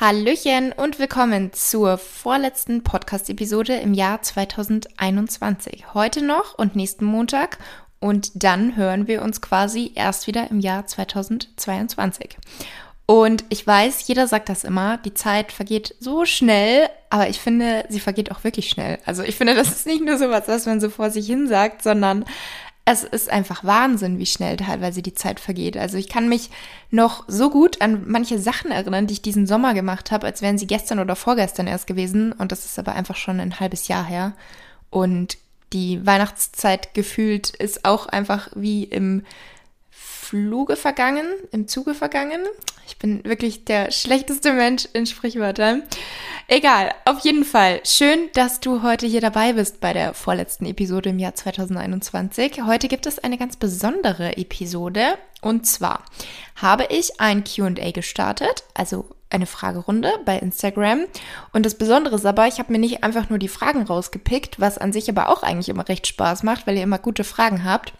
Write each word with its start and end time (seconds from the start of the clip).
Hallöchen 0.00 0.72
und 0.72 0.98
willkommen 0.98 1.52
zur 1.52 1.98
vorletzten 1.98 2.82
Podcast-Episode 2.82 3.74
im 3.76 3.94
Jahr 3.94 4.20
2021. 4.20 5.94
Heute 5.94 6.20
noch 6.20 6.58
und 6.58 6.74
nächsten 6.74 7.04
Montag 7.04 7.58
und 8.00 8.42
dann 8.42 8.74
hören 8.74 9.06
wir 9.06 9.22
uns 9.22 9.40
quasi 9.40 9.92
erst 9.94 10.26
wieder 10.26 10.50
im 10.50 10.58
Jahr 10.58 10.84
2022. 10.84 12.36
Und 13.06 13.44
ich 13.50 13.64
weiß, 13.64 14.08
jeder 14.08 14.26
sagt 14.26 14.48
das 14.48 14.64
immer, 14.64 14.96
die 14.98 15.14
Zeit 15.14 15.52
vergeht 15.52 15.94
so 16.00 16.24
schnell, 16.24 16.88
aber 17.08 17.28
ich 17.28 17.38
finde, 17.38 17.84
sie 17.88 18.00
vergeht 18.00 18.32
auch 18.32 18.42
wirklich 18.42 18.70
schnell. 18.70 18.98
Also 19.06 19.22
ich 19.22 19.36
finde, 19.36 19.54
das 19.54 19.68
ist 19.68 19.86
nicht 19.86 20.04
nur 20.04 20.18
so 20.18 20.28
was, 20.28 20.48
was 20.48 20.66
man 20.66 20.80
so 20.80 20.90
vor 20.90 21.10
sich 21.10 21.28
hin 21.28 21.46
sagt, 21.46 21.84
sondern 21.84 22.24
es 22.86 23.02
ist 23.02 23.30
einfach 23.30 23.64
Wahnsinn, 23.64 24.18
wie 24.18 24.26
schnell 24.26 24.58
teilweise 24.58 25.00
die 25.00 25.14
Zeit 25.14 25.40
vergeht. 25.40 25.76
Also 25.76 25.96
ich 25.96 26.08
kann 26.08 26.28
mich 26.28 26.50
noch 26.90 27.24
so 27.28 27.48
gut 27.48 27.80
an 27.80 28.02
manche 28.06 28.38
Sachen 28.38 28.70
erinnern, 28.70 29.06
die 29.06 29.14
ich 29.14 29.22
diesen 29.22 29.46
Sommer 29.46 29.72
gemacht 29.72 30.10
habe, 30.10 30.26
als 30.26 30.42
wären 30.42 30.58
sie 30.58 30.66
gestern 30.66 30.98
oder 30.98 31.16
vorgestern 31.16 31.66
erst 31.66 31.86
gewesen. 31.86 32.32
Und 32.32 32.52
das 32.52 32.66
ist 32.66 32.78
aber 32.78 32.94
einfach 32.94 33.16
schon 33.16 33.40
ein 33.40 33.58
halbes 33.58 33.88
Jahr 33.88 34.04
her. 34.04 34.34
Und 34.90 35.38
die 35.72 36.04
Weihnachtszeit 36.04 36.92
gefühlt 36.94 37.50
ist 37.50 37.86
auch 37.86 38.06
einfach 38.06 38.48
wie 38.54 38.84
im 38.84 39.22
Fluge 40.34 40.74
vergangen, 40.74 41.26
im 41.52 41.68
Zuge 41.68 41.94
vergangen. 41.94 42.40
Ich 42.88 42.98
bin 42.98 43.22
wirklich 43.24 43.66
der 43.66 43.92
schlechteste 43.92 44.52
Mensch 44.52 44.88
in 44.92 45.06
Sprichwörtern. 45.06 45.84
Egal, 46.48 46.92
auf 47.04 47.20
jeden 47.20 47.44
Fall. 47.44 47.80
Schön, 47.84 48.30
dass 48.32 48.58
du 48.58 48.82
heute 48.82 49.06
hier 49.06 49.20
dabei 49.20 49.52
bist 49.52 49.78
bei 49.78 49.92
der 49.92 50.12
vorletzten 50.12 50.66
Episode 50.66 51.10
im 51.10 51.20
Jahr 51.20 51.36
2021. 51.36 52.64
Heute 52.66 52.88
gibt 52.88 53.06
es 53.06 53.20
eine 53.20 53.38
ganz 53.38 53.54
besondere 53.54 54.36
Episode. 54.36 55.18
Und 55.40 55.68
zwar 55.68 56.02
habe 56.56 56.88
ich 56.90 57.20
ein 57.20 57.44
QA 57.44 57.92
gestartet, 57.92 58.64
also 58.74 59.04
eine 59.30 59.46
Fragerunde 59.46 60.10
bei 60.24 60.36
Instagram. 60.36 61.04
Und 61.52 61.64
das 61.64 61.76
Besondere 61.76 62.16
ist 62.16 62.26
aber, 62.26 62.48
ich 62.48 62.58
habe 62.58 62.72
mir 62.72 62.80
nicht 62.80 63.04
einfach 63.04 63.30
nur 63.30 63.38
die 63.38 63.46
Fragen 63.46 63.82
rausgepickt, 63.82 64.58
was 64.58 64.78
an 64.78 64.92
sich 64.92 65.08
aber 65.08 65.28
auch 65.28 65.44
eigentlich 65.44 65.68
immer 65.68 65.88
recht 65.88 66.08
Spaß 66.08 66.42
macht, 66.42 66.66
weil 66.66 66.76
ihr 66.76 66.82
immer 66.82 66.98
gute 66.98 67.22
Fragen 67.22 67.62
habt 67.62 67.92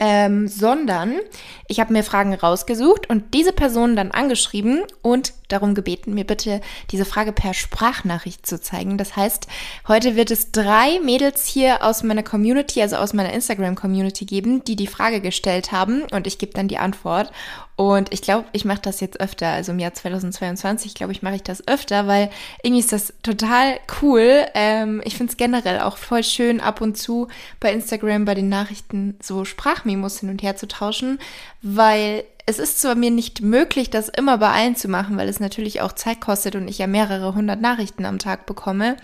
ähm, 0.00 0.48
sondern 0.48 1.20
ich 1.68 1.78
habe 1.78 1.92
mir 1.92 2.02
Fragen 2.02 2.34
rausgesucht 2.34 3.08
und 3.10 3.34
diese 3.34 3.52
Person 3.52 3.94
dann 3.94 4.10
angeschrieben 4.10 4.82
und 5.02 5.34
darum 5.48 5.74
gebeten, 5.74 6.14
mir 6.14 6.24
bitte 6.24 6.62
diese 6.90 7.04
Frage 7.04 7.32
per 7.32 7.52
Sprachnachricht 7.52 8.46
zu 8.46 8.60
zeigen. 8.60 8.96
Das 8.96 9.14
heißt, 9.14 9.46
heute 9.86 10.16
wird 10.16 10.30
es 10.30 10.52
drei 10.52 11.00
Mädels 11.04 11.46
hier 11.46 11.84
aus 11.84 12.02
meiner 12.02 12.22
Community, 12.22 12.80
also 12.80 12.96
aus 12.96 13.12
meiner 13.12 13.32
Instagram-Community 13.32 14.24
geben, 14.24 14.64
die 14.64 14.76
die 14.76 14.86
Frage 14.86 15.20
gestellt 15.20 15.70
haben 15.70 16.02
und 16.10 16.26
ich 16.26 16.38
gebe 16.38 16.54
dann 16.54 16.68
die 16.68 16.78
Antwort. 16.78 17.30
Und 17.80 18.12
ich 18.12 18.20
glaube, 18.20 18.44
ich 18.52 18.66
mache 18.66 18.82
das 18.82 19.00
jetzt 19.00 19.20
öfter, 19.22 19.48
also 19.48 19.72
im 19.72 19.78
Jahr 19.78 19.94
2022, 19.94 20.92
glaube 20.92 21.12
ich, 21.12 21.22
mache 21.22 21.36
ich 21.36 21.42
das 21.42 21.66
öfter, 21.66 22.06
weil 22.06 22.28
irgendwie 22.62 22.80
ist 22.80 22.92
das 22.92 23.14
total 23.22 23.80
cool. 24.02 24.44
Ähm, 24.52 25.00
ich 25.02 25.16
finde 25.16 25.30
es 25.30 25.38
generell 25.38 25.80
auch 25.80 25.96
voll 25.96 26.22
schön, 26.22 26.60
ab 26.60 26.82
und 26.82 26.98
zu 26.98 27.28
bei 27.58 27.72
Instagram 27.72 28.26
bei 28.26 28.34
den 28.34 28.50
Nachrichten 28.50 29.16
so 29.22 29.46
Sprachmemos 29.46 30.20
hin 30.20 30.28
und 30.28 30.42
her 30.42 30.56
zu 30.56 30.68
tauschen, 30.68 31.20
weil 31.62 32.24
es 32.44 32.58
ist 32.58 32.82
zwar 32.82 32.96
mir 32.96 33.10
nicht 33.10 33.40
möglich, 33.40 33.88
das 33.88 34.10
immer 34.10 34.36
bei 34.36 34.50
allen 34.50 34.76
zu 34.76 34.88
machen, 34.88 35.16
weil 35.16 35.30
es 35.30 35.40
natürlich 35.40 35.80
auch 35.80 35.94
Zeit 35.94 36.20
kostet 36.20 36.56
und 36.56 36.68
ich 36.68 36.76
ja 36.76 36.86
mehrere 36.86 37.34
hundert 37.34 37.62
Nachrichten 37.62 38.04
am 38.04 38.18
Tag 38.18 38.44
bekomme, 38.44 38.98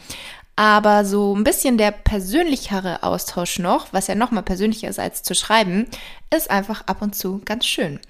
aber 0.56 1.06
so 1.06 1.34
ein 1.34 1.44
bisschen 1.44 1.78
der 1.78 1.92
persönlichere 1.92 3.02
Austausch 3.02 3.58
noch, 3.58 3.92
was 3.92 4.06
ja 4.06 4.14
nochmal 4.14 4.42
persönlicher 4.42 4.88
ist 4.88 4.98
als 4.98 5.22
zu 5.22 5.34
schreiben, 5.34 5.86
ist 6.34 6.50
einfach 6.50 6.86
ab 6.86 7.00
und 7.00 7.14
zu 7.14 7.40
ganz 7.44 7.64
schön. 7.66 8.00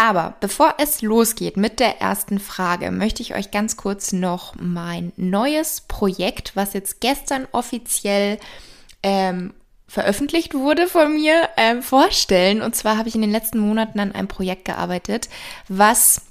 Aber 0.00 0.36
bevor 0.38 0.76
es 0.78 1.02
losgeht 1.02 1.56
mit 1.56 1.80
der 1.80 2.00
ersten 2.00 2.38
Frage, 2.38 2.92
möchte 2.92 3.20
ich 3.20 3.34
euch 3.34 3.50
ganz 3.50 3.76
kurz 3.76 4.12
noch 4.12 4.54
mein 4.54 5.12
neues 5.16 5.80
Projekt, 5.80 6.54
was 6.54 6.72
jetzt 6.72 7.00
gestern 7.00 7.48
offiziell 7.50 8.38
ähm, 9.02 9.52
veröffentlicht 9.88 10.54
wurde 10.54 10.86
von 10.86 11.14
mir, 11.14 11.48
ähm, 11.56 11.82
vorstellen. 11.82 12.62
Und 12.62 12.76
zwar 12.76 12.96
habe 12.96 13.08
ich 13.08 13.16
in 13.16 13.22
den 13.22 13.32
letzten 13.32 13.58
Monaten 13.58 13.98
an 13.98 14.12
einem 14.12 14.28
Projekt 14.28 14.66
gearbeitet, 14.66 15.28
was 15.66 16.22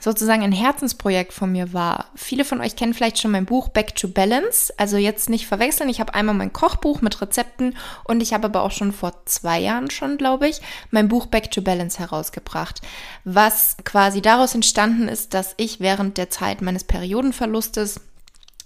sozusagen 0.00 0.42
ein 0.42 0.52
Herzensprojekt 0.52 1.32
von 1.32 1.52
mir 1.52 1.72
war. 1.72 2.06
Viele 2.14 2.44
von 2.44 2.60
euch 2.60 2.76
kennen 2.76 2.94
vielleicht 2.94 3.18
schon 3.18 3.30
mein 3.30 3.46
Buch 3.46 3.68
Back 3.68 3.94
to 3.94 4.08
Balance. 4.08 4.72
Also 4.76 4.96
jetzt 4.96 5.30
nicht 5.30 5.46
verwechseln. 5.46 5.88
Ich 5.88 6.00
habe 6.00 6.14
einmal 6.14 6.34
mein 6.34 6.52
Kochbuch 6.52 7.00
mit 7.00 7.20
Rezepten 7.20 7.76
und 8.04 8.22
ich 8.22 8.32
habe 8.32 8.46
aber 8.46 8.62
auch 8.62 8.70
schon 8.70 8.92
vor 8.92 9.12
zwei 9.24 9.60
Jahren 9.60 9.90
schon, 9.90 10.16
glaube 10.18 10.48
ich, 10.48 10.60
mein 10.90 11.08
Buch 11.08 11.26
Back 11.26 11.50
to 11.50 11.62
Balance 11.62 11.98
herausgebracht. 11.98 12.80
Was 13.24 13.76
quasi 13.84 14.20
daraus 14.20 14.54
entstanden 14.54 15.08
ist, 15.08 15.34
dass 15.34 15.54
ich 15.56 15.80
während 15.80 16.18
der 16.18 16.30
Zeit 16.30 16.62
meines 16.62 16.84
Periodenverlustes 16.84 18.00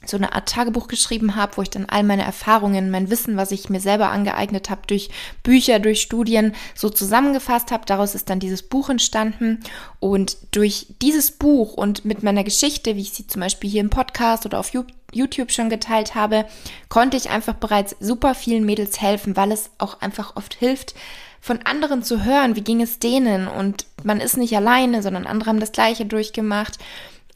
so 0.09 0.17
eine 0.17 0.33
Art 0.35 0.49
Tagebuch 0.49 0.89
geschrieben 0.89 1.37
habe, 1.37 1.57
wo 1.57 1.63
ich 1.63 1.71
dann 1.71 1.87
all 1.87 2.03
meine 2.03 2.25
Erfahrungen, 2.25 2.91
mein 2.91 3.11
Wissen, 3.11 3.37
was 3.37 3.51
ich 3.51 3.69
mir 3.69 3.81
selber 3.81 4.11
angeeignet 4.11 4.71
habe 4.71 4.83
durch 4.87 5.11
Bücher, 5.43 5.79
durch 5.79 6.01
Studien 6.01 6.55
so 6.75 6.91
zusammengefasst 6.91 7.71
habe. 7.71 7.87
Daraus 7.87 8.15
ist 8.15 8.31
dann 8.31 8.41
dieses 8.41 8.63
Buch 8.63 8.89
entstanden 8.91 9.61
und 10.01 10.37
durch 10.51 10.87
dieses 11.03 11.31
Buch 11.31 11.75
und 11.75 12.05
mit 12.05 12.23
meiner 12.23 12.45
Geschichte, 12.45 12.97
wie 12.97 13.03
ich 13.03 13.13
sie 13.13 13.27
zum 13.27 13.41
Beispiel 13.41 13.71
hier 13.71 13.81
im 13.81 13.91
Podcast 13.91 14.47
oder 14.47 14.59
auf 14.59 14.73
YouTube 15.13 15.53
schon 15.53 15.71
geteilt 15.71 16.15
habe, 16.15 16.47
konnte 16.89 17.17
ich 17.17 17.31
einfach 17.31 17.55
bereits 17.55 17.97
super 18.01 18.35
vielen 18.35 18.65
Mädels 18.65 19.01
helfen, 19.01 19.37
weil 19.37 19.53
es 19.53 19.71
auch 19.79 20.01
einfach 20.01 20.37
oft 20.37 20.55
hilft, 20.55 20.95
von 21.41 21.61
anderen 21.65 22.03
zu 22.03 22.25
hören, 22.25 22.57
wie 22.57 22.63
ging 22.63 22.83
es 22.83 22.99
denen 22.99 23.47
und 23.49 23.87
man 24.03 24.21
ist 24.21 24.37
nicht 24.37 24.57
alleine, 24.57 25.03
sondern 25.03 25.27
andere 25.27 25.51
haben 25.51 25.61
das 25.61 25.73
gleiche 25.73 26.05
durchgemacht. 26.05 26.79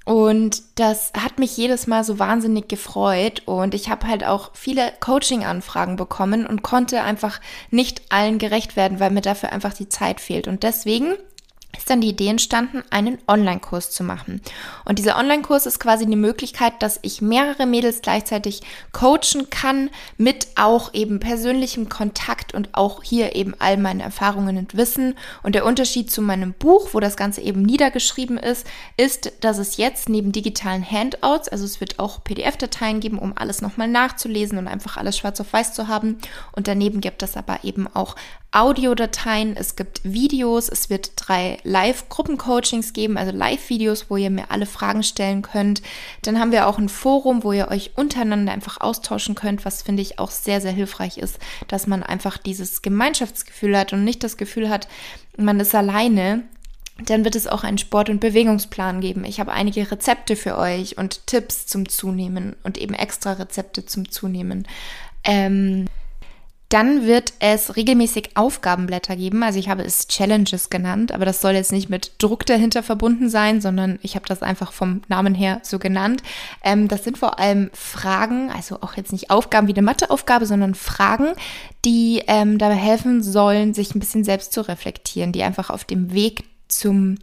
Und 0.05 0.63
das 0.77 1.13
hat 1.17 1.39
mich 1.39 1.57
jedes 1.57 1.87
Mal 1.87 2.05
so 2.05 2.19
wahnsinnig 2.19 2.69
gefreut. 2.69 3.43
Und 3.47 3.75
ich 3.75 3.89
habe 3.89 4.07
halt 4.07 4.25
auch 4.25 4.51
viele 4.55 4.93
Coaching-Anfragen 5.01 5.97
bekommen 5.97 6.47
und 6.47 6.63
konnte 6.63 7.03
einfach 7.03 7.41
nicht 7.71 8.03
allen 8.11 8.39
gerecht 8.39 8.77
werden, 8.77 9.01
weil 9.01 9.11
mir 9.11 9.21
dafür 9.21 9.53
einfach 9.53 9.75
die 9.75 9.89
Zeit 9.89 10.21
fehlt. 10.21 10.49
Und 10.49 10.63
deswegen 10.63 11.15
ist 11.77 11.89
dann 11.89 12.03
die 12.03 12.09
Idee 12.09 12.29
entstanden, 12.29 12.83
einen 12.91 13.19
Online-Kurs 13.27 13.91
zu 13.91 14.05
machen. 14.05 14.43
Und 14.85 14.99
dieser 14.99 15.17
Online-Kurs 15.17 15.67
ist 15.67 15.81
quasi 15.81 16.07
die 16.07 16.17
Möglichkeit, 16.17 16.75
dass 16.81 16.99
ich 17.03 17.23
mehrere 17.23 17.67
Mädels 17.67 18.03
gleichzeitig 18.03 18.61
coachen 18.93 19.49
kann, 19.51 19.89
mit 20.19 20.49
auch 20.57 20.93
eben 20.93 21.19
persönlichem 21.19 21.89
Kontakt 21.89 22.53
und 22.53 22.71
auch 22.73 23.03
hier 23.03 23.35
eben 23.35 23.55
all 23.59 23.79
meine 23.79 24.03
Erfahrungen 24.03 24.59
und 24.59 24.77
Wissen. 24.77 25.15
Und 25.43 25.55
der 25.55 25.65
Unterschied 25.65 26.11
zu 26.11 26.21
meinem 26.21 26.53
Buch, 26.53 26.91
wo 26.93 27.01
das 27.01 27.17
Ganze 27.17 27.41
eben 27.41 27.63
niedergeschrieben 27.63 28.37
ist, 28.37 28.67
ist, 28.99 29.33
dass 29.41 29.59
es 29.59 29.79
jetzt 29.79 30.11
neben 30.11 30.33
digitalen 30.33 30.89
Handouts, 30.89 31.49
also 31.49 31.65
es 31.65 31.81
wird 31.81 31.99
auch 31.99 32.23
PDF-Dateien 32.23 33.01
geben, 33.01 33.19
um 33.19 33.33
alles 33.35 33.63
nochmal 33.63 33.89
nachzulesen 33.89 34.59
und 34.59 34.69
einfach 34.69 34.99
alles 34.99 35.17
schwarz 35.17 35.41
auf 35.41 35.53
weiß 35.53 35.73
zu 35.73 35.89
haben. 35.89 36.19
Und 36.53 36.69
daneben 36.69 37.01
gibt 37.01 37.23
es 37.23 37.37
aber 37.37 37.65
eben 37.65 37.87
auch 37.87 38.15
Audiodateien, 38.53 39.57
es 39.57 39.77
gibt 39.77 40.03
Videos, 40.05 40.69
es 40.69 40.91
wird 40.91 41.13
drei 41.17 41.57
Live-Gruppencoachings 41.65 42.93
geben, 42.93 43.17
also 43.17 43.33
Live-Videos, 43.33 44.11
wo 44.11 44.19
ihr 44.19 44.31
mir 44.31 44.51
alle 44.51 44.67
Fragen 44.67 45.03
stellen 45.03 45.41
könnt. 45.41 45.81
Dann 46.23 46.39
haben 46.39 46.53
wir 46.53 46.67
auch 46.67 46.79
ein 46.79 46.91
Forum, 46.91 47.45
wo 47.45 47.53
ihr 47.53 47.69
euch 47.69 47.93
untereinander 47.97 48.53
einfach 48.53 48.81
austauschen 48.81 49.35
könnt, 49.35 49.65
was 49.65 49.83
finde 49.83 50.03
ich 50.03 50.19
auch 50.19 50.31
sehr, 50.31 50.61
sehr 50.61 50.73
hilfreich 50.73 51.17
ist, 51.17 51.39
dass 51.67 51.87
man 51.87 52.03
einfach 52.03 52.37
dieses 52.37 52.83
Gemeinschaftsgefühl 52.83 53.77
hat 53.77 53.95
und 53.95 54.05
nicht 54.05 54.23
das 54.23 54.37
Gefühl 54.37 54.69
hat, 54.69 54.87
man 55.37 55.59
ist 55.59 55.75
alleine 55.75 56.45
dann 57.07 57.25
wird 57.25 57.37
es 57.37 57.47
auch 57.47 57.65
einen 57.65 57.79
Sport- 57.79 58.11
und 58.11 58.21
Bewegungsplan 58.21 59.01
geben. 59.01 59.25
Ich 59.25 59.41
habe 59.41 59.53
einige 59.53 59.91
Rezepte 59.91 60.37
für 60.37 60.59
euch 60.59 60.99
und 60.99 61.27
Tipps 61.27 61.67
zum 61.67 61.89
Zunehmen 61.89 62.55
und 62.65 62.79
eben 62.79 62.95
extra 62.95 63.33
Rezepte 63.33 63.87
zum 63.87 64.11
Zunehmen. 64.11 64.69
Ähm, 65.25 65.87
dann 66.73 67.07
wird 67.07 67.35
es 67.39 67.77
regelmäßig 67.77 68.31
Aufgabenblätter 68.35 69.15
geben. 69.15 69.43
Also 69.43 69.59
ich 69.59 69.69
habe 69.69 69.83
es 69.83 70.09
Challenges 70.09 70.71
genannt, 70.71 71.13
aber 71.13 71.27
das 71.27 71.43
soll 71.43 71.53
jetzt 71.53 71.71
nicht 71.71 71.91
mit 71.91 72.13
Druck 72.17 72.47
dahinter 72.47 72.83
verbunden 72.83 73.29
sein, 73.29 73.61
sondern 73.61 73.99
ich 74.01 74.15
habe 74.15 74.27
das 74.27 74.43
einfach 74.43 74.73
vom 74.73 75.03
Namen 75.09 75.35
her 75.35 75.61
so 75.65 75.79
genannt. 75.79 76.23
Ähm, 76.65 76.89
das 76.89 77.05
sind 77.05 77.19
vor 77.19 77.39
allem 77.39 77.71
Fragen, 77.75 78.51
also 78.51 78.79
auch 78.81 78.97
jetzt 78.97 79.13
nicht 79.13 79.31
Aufgaben 79.31 79.69
wie 79.69 79.75
eine 79.75 79.83
Matheaufgabe, 79.83 80.47
sondern 80.47 80.75
Fragen, 80.75 81.35
die 81.85 82.23
ähm, 82.27 82.57
dabei 82.57 82.77
helfen 82.77 83.23
sollen, 83.23 83.75
sich 83.75 83.95
ein 83.95 84.01
bisschen 84.01 84.25
selbst 84.25 84.55
zu 84.55 84.63
reflektieren, 84.63 85.33
die 85.33 85.43
einfach 85.43 85.69
auf 85.69 85.85
dem 85.85 86.15
Weg 86.15 86.45
zum 86.69 87.19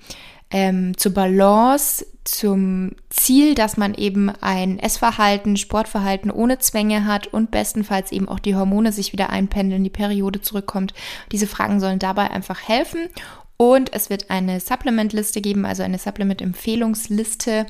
ähm, 0.52 0.98
zur 0.98 1.14
Balance, 1.14 2.06
zum 2.24 2.92
Ziel, 3.10 3.56
dass 3.56 3.78
man 3.78 3.94
eben 3.96 4.30
ein 4.30 4.78
Essverhalten, 4.78 5.58
Sportverhalten 5.58 6.30
ohne 6.30 6.60
Zwänge 6.60 7.06
hat 7.06 7.28
und 7.28 7.52
bestenfalls 7.52 8.12
eben 8.12 8.28
auch 8.28 8.40
die 8.40 8.56
Hormone 8.56 8.92
sich 8.92 9.14
wieder 9.14 9.30
einpendeln, 9.30 9.84
die 9.84 9.90
Periode 9.90 10.42
zurückkommt. 10.42 10.94
Diese 11.32 11.48
Fragen 11.48 11.80
sollen 11.80 12.00
dabei 12.00 12.30
einfach 12.32 12.68
helfen. 12.68 13.10
Und 13.58 13.92
es 13.94 14.10
wird 14.10 14.30
eine 14.30 14.60
Supplement-Liste 14.62 15.42
geben, 15.42 15.66
also 15.66 15.84
eine 15.84 15.98
Supplement-Empfehlungsliste, 15.98 17.66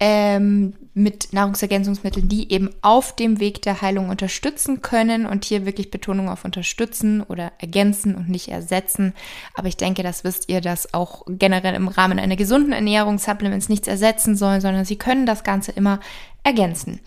ähm, 0.00 0.72
mit 0.94 1.32
Nahrungsergänzungsmitteln, 1.32 2.28
die 2.28 2.50
eben 2.52 2.70
auf 2.82 3.14
dem 3.14 3.38
Weg 3.38 3.62
der 3.62 3.80
Heilung 3.80 4.08
unterstützen 4.08 4.82
können 4.82 5.26
und 5.26 5.44
hier 5.44 5.66
wirklich 5.66 5.90
Betonung 5.90 6.28
auf 6.28 6.44
unterstützen 6.44 7.22
oder 7.22 7.52
ergänzen 7.58 8.14
und 8.14 8.28
nicht 8.28 8.48
ersetzen. 8.48 9.14
Aber 9.54 9.68
ich 9.68 9.76
denke, 9.76 10.02
das 10.02 10.24
wisst 10.24 10.48
ihr, 10.48 10.60
dass 10.60 10.92
auch 10.94 11.22
generell 11.28 11.74
im 11.74 11.88
Rahmen 11.88 12.18
einer 12.18 12.36
gesunden 12.36 12.72
Ernährung 12.72 13.18
Supplements 13.18 13.68
nichts 13.68 13.86
ersetzen 13.86 14.36
sollen, 14.36 14.60
sondern 14.60 14.84
sie 14.84 14.96
können 14.96 15.26
das 15.26 15.44
Ganze 15.44 15.70
immer 15.72 16.00
ergänzen. 16.42 17.00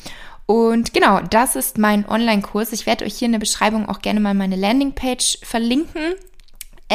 Und 0.46 0.94
genau, 0.94 1.20
das 1.22 1.56
ist 1.56 1.78
mein 1.78 2.08
Online-Kurs. 2.08 2.74
Ich 2.74 2.86
werde 2.86 3.06
euch 3.06 3.16
hier 3.16 3.28
in 3.28 3.32
der 3.32 3.40
Beschreibung 3.40 3.90
auch 3.90 4.02
gerne 4.02 4.20
mal 4.20 4.34
meine 4.34 4.56
Landingpage 4.56 5.40
verlinken 5.42 6.14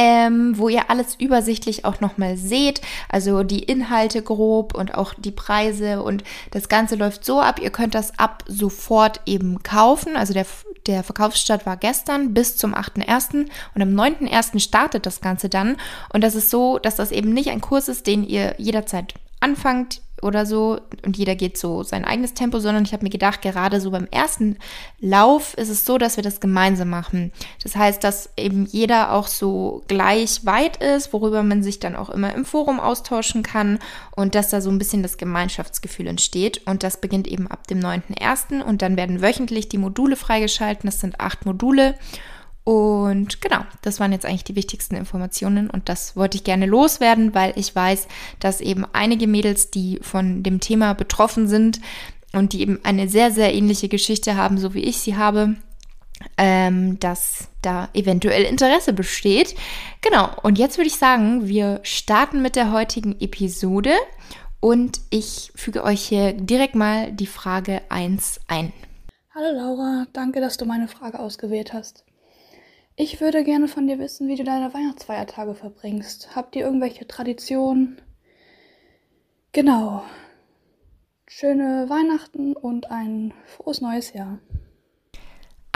ähm, 0.01 0.57
wo 0.57 0.69
ihr 0.69 0.91
alles 0.91 1.17
übersichtlich 1.17 1.85
auch 1.85 2.01
nochmal 2.01 2.37
seht, 2.37 2.81
also 3.09 3.43
die 3.43 3.65
Inhalte 3.65 4.23
grob 4.23 4.77
und 4.77 4.95
auch 4.95 5.13
die 5.15 5.33
Preise 5.33 6.05
und 6.05 6.23
das 6.53 6.69
Ganze 6.69 6.95
läuft 6.95 7.25
so 7.25 7.41
ab, 7.41 7.59
ihr 7.61 7.71
könnt 7.71 7.97
das 7.97 8.17
ab 8.17 8.45
sofort 8.47 9.21
eben 9.27 9.61
kaufen, 9.65 10.15
also 10.17 10.35
der, 10.35 10.47
der 10.87 11.03
Verkaufsstart 11.03 11.67
war 11.67 11.77
gestern 11.77 12.33
bis 12.33 12.57
zum 12.57 12.77
8.1. 12.77 13.49
und 13.75 13.83
am 13.83 13.89
9.1. 13.89 14.61
startet 14.61 15.05
das 15.05 15.21
Ganze 15.21 15.49
dann 15.49 15.77
und 16.13 16.23
das 16.23 16.37
ist 16.37 16.51
so, 16.51 16.79
dass 16.79 16.95
das 16.95 17.11
eben 17.11 17.35
nicht 17.35 17.51
ein 17.51 17.61
Kurs 17.61 17.89
ist, 17.89 18.07
den 18.07 18.23
ihr 18.23 18.55
jederzeit 18.57 19.15
anfangt, 19.41 20.01
oder 20.23 20.47
so 20.47 20.81
und 21.05 21.17
jeder 21.17 21.35
geht 21.35 21.59
so 21.59 21.83
sein 21.83 22.05
eigenes 22.05 22.35
Tempo, 22.35 22.59
sondern 22.61 22.85
ich 22.85 22.93
habe 22.93 23.05
mir 23.05 23.11
gedacht, 23.11 23.43
gerade 23.43 23.81
so 23.81 23.91
beim 23.91 24.07
ersten 24.11 24.59
Lauf 25.01 25.55
ist 25.55 25.69
es 25.69 25.85
so, 25.85 25.99
dass 25.99 26.17
wir 26.17 26.25
das 26.25 26.41
gemeinsam 26.41 26.91
machen. 26.91 27.33
Das 27.63 27.77
heißt, 27.77 28.03
dass 28.03 28.31
eben 28.37 28.67
jeder 28.67 29.13
auch 29.13 29.27
so 29.27 29.83
gleich 29.89 30.45
weit 30.45 30.79
ist, 30.79 31.13
worüber 31.13 31.43
man 31.43 31.63
sich 31.63 31.81
dann 31.81 31.97
auch 31.97 32.11
immer 32.11 32.35
im 32.35 32.45
Forum 32.45 32.81
austauschen 32.81 33.43
kann 33.43 33.79
und 34.15 34.35
dass 34.35 34.51
da 34.51 34.61
so 34.61 34.71
ein 34.71 34.79
bisschen 34.79 35.03
das 35.03 35.17
Gemeinschaftsgefühl 35.17 36.07
entsteht. 36.07 36.63
Und 36.67 36.83
das 36.83 37.01
beginnt 37.01 37.29
eben 37.29 37.47
ab 37.47 37.67
dem 37.67 37.81
9.1. 37.81 38.63
und 38.63 38.83
dann 38.83 38.97
werden 38.97 39.23
wöchentlich 39.23 39.69
die 39.69 39.79
Module 39.79 40.17
freigeschalten. 40.17 40.89
Das 40.89 41.01
sind 41.01 41.21
acht 41.21 41.47
Module. 41.47 41.95
Und 42.69 43.41
genau, 43.41 43.61
das 43.81 43.99
waren 43.99 44.13
jetzt 44.13 44.27
eigentlich 44.27 44.45
die 44.45 44.55
wichtigsten 44.55 44.95
Informationen 44.95 45.71
und 45.71 45.89
das 45.89 46.17
wollte 46.17 46.37
ich 46.37 46.45
gerne 46.45 46.67
loswerden, 46.67 47.35
weil 47.35 47.55
ich 47.57 47.75
weiß, 47.75 48.07
dass 48.41 48.61
eben 48.61 48.85
einige 48.93 49.27
Mädels, 49.27 49.71
die 49.71 49.99
von 50.03 50.43
dem 50.43 50.61
Thema 50.61 50.93
betroffen 50.93 51.49
sind 51.49 51.81
und 52.35 52.53
die 52.53 52.61
eben 52.61 52.79
eine 52.83 53.09
sehr, 53.09 53.31
sehr 53.31 53.55
ähnliche 53.55 53.89
Geschichte 53.89 54.37
haben, 54.37 54.59
so 54.59 54.75
wie 54.75 54.83
ich 54.83 54.99
sie 54.99 55.17
habe, 55.17 55.55
ähm, 56.37 57.01
dass 57.01 57.49
da 57.63 57.89
eventuell 57.95 58.43
Interesse 58.43 58.93
besteht. 58.93 59.55
Genau, 60.03 60.29
und 60.43 60.59
jetzt 60.59 60.77
würde 60.77 60.89
ich 60.89 60.97
sagen, 60.97 61.49
wir 61.49 61.81
starten 61.85 62.43
mit 62.43 62.55
der 62.55 62.71
heutigen 62.71 63.19
Episode 63.19 63.95
und 64.61 65.01
ich 65.09 65.53
füge 65.55 65.85
euch 65.85 66.03
hier 66.03 66.35
direkt 66.35 66.75
mal 66.75 67.13
die 67.13 67.27
Frage 67.27 67.81
1 67.89 68.41
ein. 68.47 68.75
Hallo 69.35 69.57
Laura, 69.57 70.07
danke, 70.13 70.43
dass 70.43 70.59
du 70.59 70.67
meine 70.67 70.89
Frage 70.89 71.19
ausgewählt 71.19 71.73
hast. 71.73 72.05
Ich 73.01 73.21
würde 73.21 73.45
gerne 73.45 73.69
von 73.69 73.87
dir 73.87 74.01
wissen, 74.01 74.27
wie 74.27 74.35
du 74.35 74.43
deine 74.43 74.75
Weihnachtsfeiertage 74.75 75.55
verbringst. 75.55 76.35
Habt 76.35 76.57
ihr 76.57 76.65
irgendwelche 76.65 77.07
Traditionen? 77.07 78.03
Genau. 79.53 80.03
Schöne 81.29 81.89
Weihnachten 81.89 82.57
und 82.57 82.91
ein 82.91 83.33
frohes 83.47 83.81
neues 83.81 84.15
Jahr. 84.15 84.41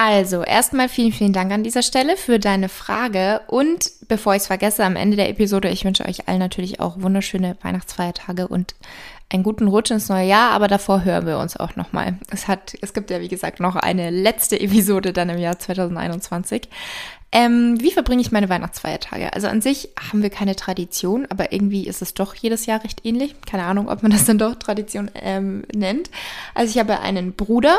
Also, 0.04 0.42
erstmal 0.42 0.88
vielen, 0.88 1.12
vielen 1.12 1.32
Dank 1.32 1.52
an 1.52 1.62
dieser 1.62 1.82
Stelle 1.82 2.16
für 2.16 2.40
deine 2.40 2.68
Frage. 2.68 3.40
Und 3.46 3.92
bevor 4.08 4.34
ich 4.34 4.40
es 4.40 4.46
vergesse, 4.48 4.84
am 4.84 4.96
Ende 4.96 5.16
der 5.16 5.28
Episode, 5.28 5.68
ich 5.68 5.84
wünsche 5.84 6.04
euch 6.04 6.26
allen 6.26 6.40
natürlich 6.40 6.80
auch 6.80 7.00
wunderschöne 7.00 7.56
Weihnachtsfeiertage 7.62 8.48
und 8.48 8.74
einen 9.32 9.44
guten 9.44 9.68
Rutsch 9.68 9.92
ins 9.92 10.08
neue 10.08 10.26
Jahr, 10.26 10.50
aber 10.50 10.66
davor 10.66 11.04
hören 11.04 11.26
wir 11.26 11.38
uns 11.38 11.56
auch 11.56 11.76
nochmal. 11.76 12.16
Es 12.32 12.46
es 12.80 12.94
gibt 12.94 13.10
ja 13.12 13.20
wie 13.20 13.28
gesagt 13.28 13.60
noch 13.60 13.76
eine 13.76 14.10
letzte 14.10 14.58
Episode 14.60 15.12
dann 15.12 15.28
im 15.28 15.38
Jahr 15.38 15.60
2021. 15.60 16.68
Ähm, 17.30 17.80
wie 17.80 17.92
verbringe 17.92 18.22
ich 18.22 18.32
meine 18.32 18.48
Weihnachtsfeiertage? 18.48 19.32
Also 19.32 19.46
an 19.46 19.62
sich 19.62 19.90
haben 20.10 20.24
wir 20.24 20.30
keine 20.30 20.56
Tradition, 20.56 21.26
aber 21.30 21.52
irgendwie 21.52 21.86
ist 21.86 22.02
es 22.02 22.14
doch 22.14 22.34
jedes 22.34 22.66
Jahr 22.66 22.82
recht 22.82 23.06
ähnlich. 23.06 23.36
Keine 23.46 23.66
Ahnung, 23.66 23.88
ob 23.88 24.02
man 24.02 24.10
das 24.10 24.24
dann 24.24 24.38
doch 24.38 24.56
Tradition 24.56 25.12
ähm, 25.14 25.62
nennt. 25.72 26.10
Also 26.54 26.72
ich 26.72 26.80
habe 26.80 26.98
einen 26.98 27.34
Bruder, 27.34 27.78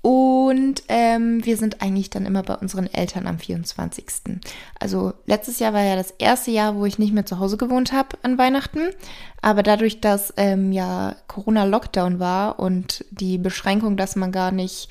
und 0.00 0.82
ähm, 0.88 1.44
wir 1.44 1.56
sind 1.56 1.82
eigentlich 1.82 2.08
dann 2.08 2.24
immer 2.24 2.42
bei 2.42 2.54
unseren 2.54 2.86
Eltern 2.92 3.26
am 3.26 3.38
24. 3.38 4.06
Also 4.78 5.12
letztes 5.26 5.58
Jahr 5.58 5.72
war 5.72 5.82
ja 5.82 5.96
das 5.96 6.12
erste 6.12 6.52
Jahr, 6.52 6.76
wo 6.76 6.86
ich 6.86 6.98
nicht 6.98 7.12
mehr 7.12 7.26
zu 7.26 7.40
Hause 7.40 7.56
gewohnt 7.56 7.92
habe 7.92 8.16
an 8.22 8.38
Weihnachten. 8.38 8.90
Aber 9.42 9.62
dadurch, 9.62 10.00
dass 10.00 10.32
ähm, 10.36 10.72
ja 10.72 11.16
Corona-Lockdown 11.26 12.20
war 12.20 12.60
und 12.60 13.04
die 13.10 13.38
Beschränkung, 13.38 13.96
dass 13.96 14.14
man 14.14 14.30
gar 14.30 14.52
nicht 14.52 14.88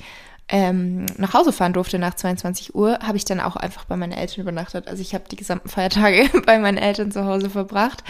ähm, 0.50 1.06
nach 1.16 1.34
Hause 1.34 1.52
fahren 1.52 1.74
durfte 1.74 1.98
nach 1.98 2.14
22 2.14 2.74
Uhr, 2.74 2.98
habe 3.02 3.16
ich 3.16 3.24
dann 3.24 3.40
auch 3.40 3.56
einfach 3.56 3.84
bei 3.84 3.96
meinen 3.96 4.12
Eltern 4.12 4.42
übernachtet. 4.42 4.88
Also 4.88 5.02
ich 5.02 5.14
habe 5.14 5.24
die 5.30 5.36
gesamten 5.36 5.68
Feiertage 5.68 6.28
bei 6.46 6.58
meinen 6.58 6.78
Eltern 6.78 7.12
zu 7.12 7.24
Hause 7.24 7.50
verbracht. 7.50 8.02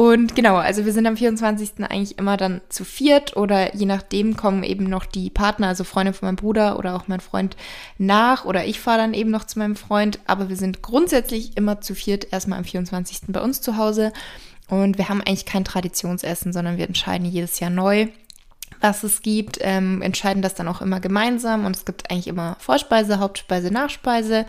Und 0.00 0.34
genau, 0.34 0.56
also 0.56 0.86
wir 0.86 0.94
sind 0.94 1.06
am 1.06 1.18
24. 1.18 1.72
eigentlich 1.80 2.16
immer 2.16 2.38
dann 2.38 2.62
zu 2.70 2.86
viert 2.86 3.36
oder 3.36 3.76
je 3.76 3.84
nachdem 3.84 4.34
kommen 4.34 4.62
eben 4.62 4.84
noch 4.84 5.04
die 5.04 5.28
Partner, 5.28 5.66
also 5.66 5.84
Freunde 5.84 6.14
von 6.14 6.26
meinem 6.26 6.36
Bruder 6.36 6.78
oder 6.78 6.96
auch 6.96 7.06
mein 7.06 7.20
Freund 7.20 7.54
nach 7.98 8.46
oder 8.46 8.64
ich 8.64 8.80
fahre 8.80 8.96
dann 8.96 9.12
eben 9.12 9.30
noch 9.30 9.44
zu 9.44 9.58
meinem 9.58 9.76
Freund. 9.76 10.18
Aber 10.26 10.48
wir 10.48 10.56
sind 10.56 10.80
grundsätzlich 10.80 11.54
immer 11.58 11.82
zu 11.82 11.94
viert 11.94 12.32
erstmal 12.32 12.58
am 12.58 12.64
24. 12.64 13.24
bei 13.28 13.42
uns 13.42 13.60
zu 13.60 13.76
Hause. 13.76 14.14
Und 14.70 14.96
wir 14.96 15.10
haben 15.10 15.20
eigentlich 15.20 15.44
kein 15.44 15.66
Traditionsessen, 15.66 16.54
sondern 16.54 16.78
wir 16.78 16.86
entscheiden 16.86 17.26
jedes 17.26 17.60
Jahr 17.60 17.68
neu 17.68 18.06
was 18.80 19.02
es 19.02 19.20
gibt, 19.20 19.58
ähm, 19.60 20.00
entscheiden 20.00 20.40
das 20.40 20.54
dann 20.54 20.66
auch 20.66 20.80
immer 20.80 21.00
gemeinsam 21.00 21.66
und 21.66 21.76
es 21.76 21.84
gibt 21.84 22.10
eigentlich 22.10 22.28
immer 22.28 22.56
Vorspeise, 22.60 23.18
Hauptspeise, 23.18 23.70
Nachspeise. 23.70 24.46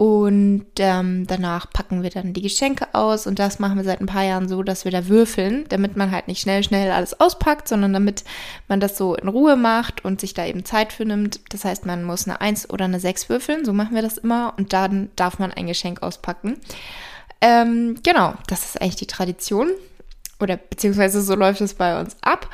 Und 0.00 0.64
ähm, 0.78 1.26
danach 1.26 1.70
packen 1.70 2.02
wir 2.02 2.08
dann 2.08 2.32
die 2.32 2.40
Geschenke 2.40 2.86
aus 2.94 3.26
und 3.26 3.38
das 3.38 3.58
machen 3.58 3.76
wir 3.76 3.84
seit 3.84 4.00
ein 4.00 4.06
paar 4.06 4.24
Jahren 4.24 4.48
so, 4.48 4.62
dass 4.62 4.86
wir 4.86 4.92
da 4.92 5.08
würfeln, 5.08 5.66
damit 5.68 5.94
man 5.94 6.10
halt 6.10 6.26
nicht 6.26 6.40
schnell, 6.40 6.64
schnell 6.64 6.90
alles 6.90 7.20
auspackt, 7.20 7.68
sondern 7.68 7.92
damit 7.92 8.24
man 8.66 8.80
das 8.80 8.96
so 8.96 9.14
in 9.14 9.28
Ruhe 9.28 9.56
macht 9.56 10.02
und 10.02 10.18
sich 10.18 10.32
da 10.32 10.46
eben 10.46 10.64
Zeit 10.64 10.94
für 10.94 11.04
nimmt. 11.04 11.40
Das 11.52 11.66
heißt, 11.66 11.84
man 11.84 12.02
muss 12.04 12.26
eine 12.26 12.40
1 12.40 12.70
oder 12.70 12.86
eine 12.86 12.98
6 12.98 13.28
würfeln, 13.28 13.66
so 13.66 13.74
machen 13.74 13.94
wir 13.94 14.00
das 14.00 14.16
immer 14.16 14.54
und 14.56 14.72
dann 14.72 15.10
darf 15.16 15.38
man 15.38 15.52
ein 15.52 15.66
Geschenk 15.66 16.02
auspacken. 16.02 16.56
Ähm, 17.42 17.98
genau, 18.02 18.32
das 18.46 18.64
ist 18.64 18.80
eigentlich 18.80 18.96
die 18.96 19.06
Tradition 19.06 19.68
oder 20.40 20.56
beziehungsweise 20.56 21.20
so 21.20 21.34
läuft 21.34 21.60
es 21.60 21.74
bei 21.74 22.00
uns 22.00 22.16
ab. 22.22 22.48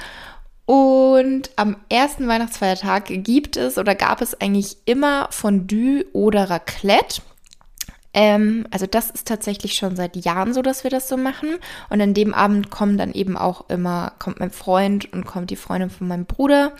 Und 0.64 1.50
am 1.54 1.76
ersten 1.90 2.26
Weihnachtsfeiertag 2.26 3.04
gibt 3.06 3.56
es 3.56 3.78
oder 3.78 3.94
gab 3.94 4.20
es 4.20 4.40
eigentlich 4.40 4.78
immer 4.84 5.28
Fondue 5.30 6.06
oder 6.12 6.50
Raclette. 6.50 7.22
Ähm, 8.16 8.66
also 8.70 8.86
das 8.86 9.10
ist 9.10 9.28
tatsächlich 9.28 9.74
schon 9.74 9.94
seit 9.94 10.16
Jahren 10.16 10.54
so, 10.54 10.62
dass 10.62 10.82
wir 10.82 10.90
das 10.90 11.06
so 11.06 11.18
machen. 11.18 11.58
Und 11.90 12.00
an 12.00 12.14
dem 12.14 12.32
Abend 12.32 12.70
kommen 12.70 12.96
dann 12.96 13.12
eben 13.12 13.36
auch 13.36 13.68
immer, 13.68 14.14
kommt 14.18 14.40
mein 14.40 14.50
Freund 14.50 15.12
und 15.12 15.26
kommt 15.26 15.50
die 15.50 15.56
Freundin 15.56 15.90
von 15.90 16.08
meinem 16.08 16.24
Bruder. 16.24 16.72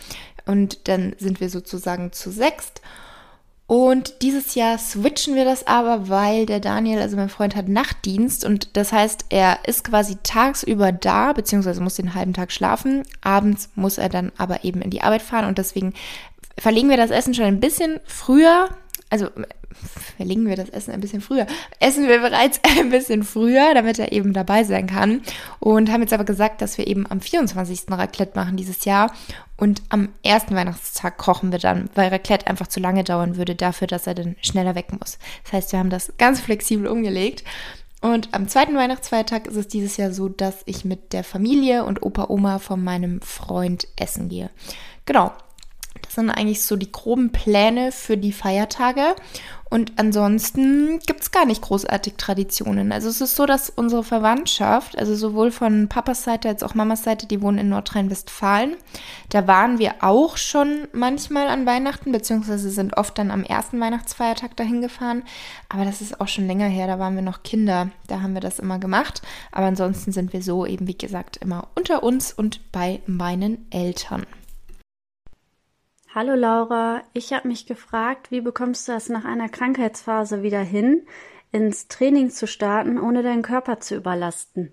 Und 0.47 0.89
dann 0.89 1.15
sind 1.19 1.41
wir 1.41 1.51
sozusagen 1.51 2.11
zu 2.13 2.31
sechst. 2.31 2.81
Und 3.67 4.23
dieses 4.23 4.55
Jahr 4.55 4.79
switchen 4.79 5.35
wir 5.35 5.45
das 5.45 5.67
aber, 5.67 6.09
weil 6.09 6.47
der 6.47 6.61
Daniel, 6.61 7.01
also 7.01 7.17
mein 7.17 7.29
Freund, 7.29 7.57
hat 7.57 7.69
Nachtdienst 7.69 8.45
und 8.45 8.77
das 8.77 8.93
heißt, 8.93 9.27
er 9.29 9.59
ist 9.67 9.83
quasi 9.83 10.19
tagsüber 10.23 10.93
da, 10.93 11.33
beziehungsweise 11.33 11.83
muss 11.83 11.97
den 11.97 12.15
halben 12.15 12.33
Tag 12.33 12.53
schlafen. 12.53 13.03
Abends 13.23 13.71
muss 13.75 13.99
er 13.99 14.09
dann 14.09 14.31
aber 14.39 14.63
eben 14.63 14.83
in 14.83 14.91
die 14.91 15.03
Arbeit 15.03 15.23
fahren 15.23 15.47
und 15.47 15.59
deswegen 15.59 15.95
verlegen 16.57 16.89
wir 16.89 16.97
das 16.97 17.11
Essen 17.11 17.35
schon 17.35 17.45
ein 17.45 17.61
bisschen 17.61 18.01
früher. 18.05 18.69
Also 19.09 19.29
verlegen 20.17 20.47
wir 20.47 20.57
das 20.57 20.69
Essen 20.71 20.93
ein 20.93 21.01
bisschen 21.01 21.21
früher. 21.21 21.47
Essen 21.81 22.09
wir 22.09 22.21
bereits 22.21 22.61
ein 22.79 22.91
bisschen 22.91 23.23
früher, 23.23 23.75
damit 23.75 23.99
er 23.99 24.13
eben 24.13 24.33
dabei 24.33 24.65
sein 24.65 24.87
kann. 24.87 25.23
Und 25.61 25.91
haben 25.91 26.01
jetzt 26.01 26.13
aber 26.13 26.25
gesagt, 26.25 26.61
dass 26.61 26.79
wir 26.79 26.87
eben 26.87 27.09
am 27.09 27.21
24. 27.21 27.85
Raclette 27.91 28.37
machen 28.37 28.57
dieses 28.57 28.85
Jahr. 28.85 29.13
Und 29.57 29.83
am 29.89 30.11
ersten 30.23 30.55
Weihnachtstag 30.55 31.17
kochen 31.17 31.53
wir 31.53 31.59
dann, 31.59 31.89
weil 31.95 32.11
Raclette 32.11 32.47
einfach 32.47 32.67
zu 32.67 32.81
lange 32.81 33.05
dauern 33.05 33.37
würde 33.37 33.55
dafür, 33.55 33.87
dass 33.87 34.07
er 34.07 34.15
dann 34.15 34.37
schneller 34.43 34.75
weg 34.75 34.89
muss. 34.93 35.19
Das 35.45 35.53
heißt, 35.53 35.73
wir 35.73 35.79
haben 35.79 35.91
das 35.91 36.13
ganz 36.19 36.41
flexibel 36.41 36.87
umgelegt. 36.87 37.45
Und 38.03 38.35
am 38.35 38.49
zweiten 38.49 38.77
Weihnachtsfeiertag 38.77 39.47
ist 39.47 39.57
es 39.57 39.69
dieses 39.69 39.97
Jahr 39.97 40.13
so, 40.13 40.29
dass 40.29 40.63
ich 40.67 40.85
mit 40.85 41.13
der 41.13 41.25
Familie 41.25 41.85
und 41.85 42.03
Opa 42.03 42.27
Oma 42.29 42.59
von 42.59 42.83
meinem 42.85 43.21
Freund 43.23 43.89
essen 43.97 44.29
gehe. 44.29 44.51
Genau. 45.07 45.33
Das 46.03 46.15
sind 46.15 46.31
eigentlich 46.31 46.63
so 46.63 46.77
die 46.77 46.93
groben 46.93 47.33
Pläne 47.33 47.93
für 47.93 48.17
die 48.17 48.33
Feiertage. 48.33 49.15
Und 49.69 49.95
ansonsten 49.97 51.01
gibt 51.07 51.23
es 51.23 51.33
gar 51.33 51.45
nicht 51.45 51.61
großartig 51.61 52.15
Traditionen. 52.17 52.93
Also 52.93 53.09
es 53.09 53.21
ist 53.21 53.35
so, 53.35 53.47
dass 53.47 53.69
unsere 53.69 54.05
Verwandtschaft, 54.05 54.97
also 54.97 55.17
sowohl 55.17 55.51
von 55.51 55.89
Papas 55.89 56.23
Seite 56.23 56.49
als 56.49 56.63
auch 56.63 56.75
Mamas 56.75 57.03
Seite, 57.03 57.27
die 57.27 57.43
wohnen 57.43 57.59
in 57.59 57.69
Nordrhein-Westfalen. 57.71 58.77
Da 59.31 59.49
waren 59.49 59.81
wir 59.81 59.95
auch 60.01 60.37
schon 60.37 60.87
manchmal 60.93 61.49
an 61.49 61.67
Weihnachten, 61.67 62.13
beziehungsweise 62.13 62.71
sind 62.71 62.97
oft 62.97 63.19
dann 63.19 63.33
am 63.33 63.43
ersten 63.43 63.81
Weihnachtsfeiertag 63.81 64.57
dahin 64.57 64.83
gefahren. 64.83 65.25
Aber 65.69 65.85
das 65.85 66.01
ist 66.01 66.21
auch 66.21 66.29
schon 66.29 66.47
länger 66.47 66.69
her, 66.69 66.87
da 66.87 67.01
waren 67.01 67.17
wir 67.17 67.23
noch 67.23 67.43
Kinder. 67.43 67.91
Da 68.07 68.23
haben 68.23 68.35
wir 68.35 68.41
das 68.41 68.61
immer 68.61 68.79
gemacht. 68.79 69.21
Aber 69.51 69.67
ansonsten 69.67 70.13
sind 70.13 70.33
wir 70.33 70.43
so 70.43 70.65
eben, 70.65 70.87
wie 70.87 70.97
gesagt, 70.97 71.39
immer 71.39 71.67
unter 71.75 72.05
uns 72.05 72.33
und 72.33 72.71
bei 72.71 73.01
meinen 73.07 73.67
Eltern. 73.71 74.27
Hallo 76.17 76.33
Laura, 76.33 77.03
ich 77.13 77.35
habe 77.35 77.47
mich 77.47 77.67
gefragt, 77.67 78.31
wie 78.31 78.41
bekommst 78.41 78.89
du 78.89 78.93
es 78.93 79.11
nach 79.11 79.27
einer 79.27 79.51
Krankheitsphase 79.51 80.43
wieder 80.43 80.63
hin, 80.63 81.03
ins 81.53 81.89
Training 81.89 82.31
zu 82.31 82.47
starten, 82.47 82.99
ohne 82.99 83.23
deinen 83.23 83.43
Körper 83.43 83.81
zu 83.81 83.97
überlasten? 83.97 84.73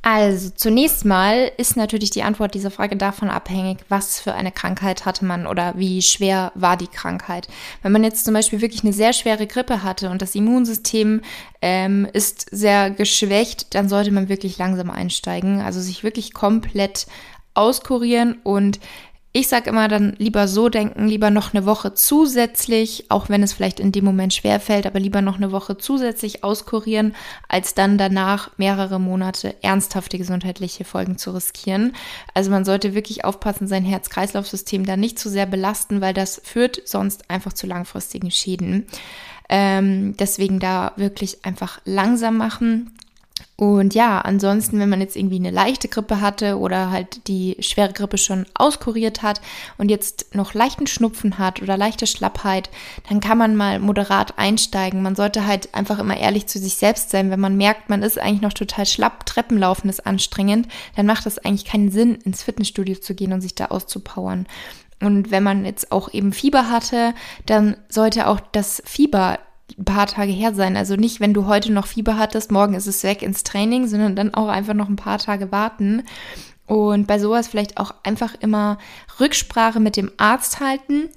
Also 0.00 0.48
zunächst 0.48 1.04
mal 1.04 1.52
ist 1.58 1.76
natürlich 1.76 2.08
die 2.08 2.22
Antwort 2.22 2.54
dieser 2.54 2.70
Frage 2.70 2.96
davon 2.96 3.28
abhängig, 3.28 3.80
was 3.90 4.20
für 4.20 4.32
eine 4.32 4.52
Krankheit 4.52 5.04
hatte 5.04 5.26
man 5.26 5.46
oder 5.46 5.74
wie 5.76 6.00
schwer 6.00 6.50
war 6.54 6.78
die 6.78 6.86
Krankheit. 6.86 7.48
Wenn 7.82 7.92
man 7.92 8.02
jetzt 8.02 8.24
zum 8.24 8.32
Beispiel 8.32 8.62
wirklich 8.62 8.84
eine 8.84 8.94
sehr 8.94 9.12
schwere 9.12 9.46
Grippe 9.46 9.82
hatte 9.82 10.08
und 10.08 10.22
das 10.22 10.34
Immunsystem 10.34 11.20
ähm, 11.60 12.08
ist 12.10 12.46
sehr 12.50 12.90
geschwächt, 12.90 13.74
dann 13.74 13.90
sollte 13.90 14.10
man 14.12 14.30
wirklich 14.30 14.56
langsam 14.56 14.90
einsteigen, 14.90 15.60
also 15.60 15.78
sich 15.78 16.02
wirklich 16.02 16.32
komplett 16.32 17.06
auskurieren 17.52 18.40
und 18.44 18.80
ich 19.34 19.48
sage 19.48 19.70
immer 19.70 19.88
dann 19.88 20.14
lieber 20.18 20.46
so 20.46 20.68
denken, 20.68 21.08
lieber 21.08 21.30
noch 21.30 21.54
eine 21.54 21.64
Woche 21.64 21.94
zusätzlich, 21.94 23.06
auch 23.08 23.30
wenn 23.30 23.42
es 23.42 23.54
vielleicht 23.54 23.80
in 23.80 23.90
dem 23.90 24.04
Moment 24.04 24.34
schwer 24.34 24.60
fällt, 24.60 24.86
aber 24.86 25.00
lieber 25.00 25.22
noch 25.22 25.36
eine 25.36 25.52
Woche 25.52 25.78
zusätzlich 25.78 26.44
auskurieren, 26.44 27.14
als 27.48 27.72
dann 27.72 27.96
danach 27.96 28.50
mehrere 28.58 29.00
Monate 29.00 29.54
ernsthafte 29.62 30.18
gesundheitliche 30.18 30.84
Folgen 30.84 31.16
zu 31.16 31.30
riskieren. 31.30 31.94
Also 32.34 32.50
man 32.50 32.66
sollte 32.66 32.94
wirklich 32.94 33.24
aufpassen, 33.24 33.66
sein 33.66 33.84
Herz-Kreislauf-System 33.84 34.84
da 34.84 34.98
nicht 34.98 35.18
zu 35.18 35.30
sehr 35.30 35.46
belasten, 35.46 36.02
weil 36.02 36.12
das 36.12 36.42
führt 36.44 36.82
sonst 36.84 37.30
einfach 37.30 37.54
zu 37.54 37.66
langfristigen 37.66 38.30
Schäden. 38.30 38.86
Ähm, 39.48 40.14
deswegen 40.18 40.60
da 40.60 40.92
wirklich 40.96 41.42
einfach 41.46 41.80
langsam 41.86 42.36
machen 42.36 42.92
und 43.56 43.94
ja, 43.94 44.20
ansonsten, 44.20 44.80
wenn 44.80 44.88
man 44.88 45.00
jetzt 45.00 45.14
irgendwie 45.14 45.36
eine 45.36 45.50
leichte 45.50 45.86
Grippe 45.86 46.20
hatte 46.20 46.58
oder 46.58 46.90
halt 46.90 47.28
die 47.28 47.56
schwere 47.60 47.92
Grippe 47.92 48.18
schon 48.18 48.46
auskuriert 48.54 49.22
hat 49.22 49.40
und 49.78 49.88
jetzt 49.88 50.34
noch 50.34 50.52
leichten 50.52 50.86
Schnupfen 50.86 51.38
hat 51.38 51.62
oder 51.62 51.76
leichte 51.76 52.06
Schlappheit, 52.06 52.70
dann 53.08 53.20
kann 53.20 53.38
man 53.38 53.54
mal 53.54 53.78
moderat 53.78 54.36
einsteigen. 54.36 55.02
Man 55.02 55.14
sollte 55.14 55.46
halt 55.46 55.74
einfach 55.74 55.98
immer 55.98 56.16
ehrlich 56.16 56.46
zu 56.46 56.58
sich 56.58 56.74
selbst 56.74 57.10
sein. 57.10 57.30
Wenn 57.30 57.40
man 57.40 57.56
merkt, 57.56 57.88
man 57.88 58.02
ist 58.02 58.18
eigentlich 58.18 58.40
noch 58.40 58.52
total 58.52 58.86
schlapp, 58.86 59.26
Treppenlaufen 59.26 59.88
ist 59.88 60.06
anstrengend, 60.06 60.66
dann 60.96 61.06
macht 61.06 61.26
es 61.26 61.38
eigentlich 61.38 61.64
keinen 61.64 61.90
Sinn, 61.90 62.16
ins 62.16 62.42
Fitnessstudio 62.42 62.96
zu 62.96 63.14
gehen 63.14 63.32
und 63.32 63.42
sich 63.42 63.54
da 63.54 63.66
auszupowern. 63.66 64.46
Und 65.00 65.30
wenn 65.30 65.42
man 65.42 65.64
jetzt 65.64 65.92
auch 65.92 66.12
eben 66.12 66.32
Fieber 66.32 66.68
hatte, 66.68 67.14
dann 67.46 67.76
sollte 67.88 68.26
auch 68.26 68.40
das 68.40 68.82
Fieber 68.86 69.38
ein 69.78 69.84
paar 69.84 70.06
Tage 70.06 70.32
her 70.32 70.54
sein. 70.54 70.76
Also 70.76 70.96
nicht, 70.96 71.20
wenn 71.20 71.34
du 71.34 71.46
heute 71.46 71.72
noch 71.72 71.86
Fieber 71.86 72.18
hattest, 72.18 72.52
morgen 72.52 72.74
ist 72.74 72.86
es 72.86 73.02
weg 73.02 73.22
ins 73.22 73.42
Training, 73.42 73.86
sondern 73.86 74.16
dann 74.16 74.34
auch 74.34 74.48
einfach 74.48 74.74
noch 74.74 74.88
ein 74.88 74.96
paar 74.96 75.18
Tage 75.18 75.50
warten. 75.52 76.02
Und 76.66 77.06
bei 77.06 77.18
sowas 77.18 77.48
vielleicht 77.48 77.78
auch 77.78 77.94
einfach 78.02 78.34
immer 78.40 78.78
Rücksprache 79.20 79.80
mit 79.80 79.96
dem 79.96 80.10
Arzt 80.16 80.60
halten 80.60 81.08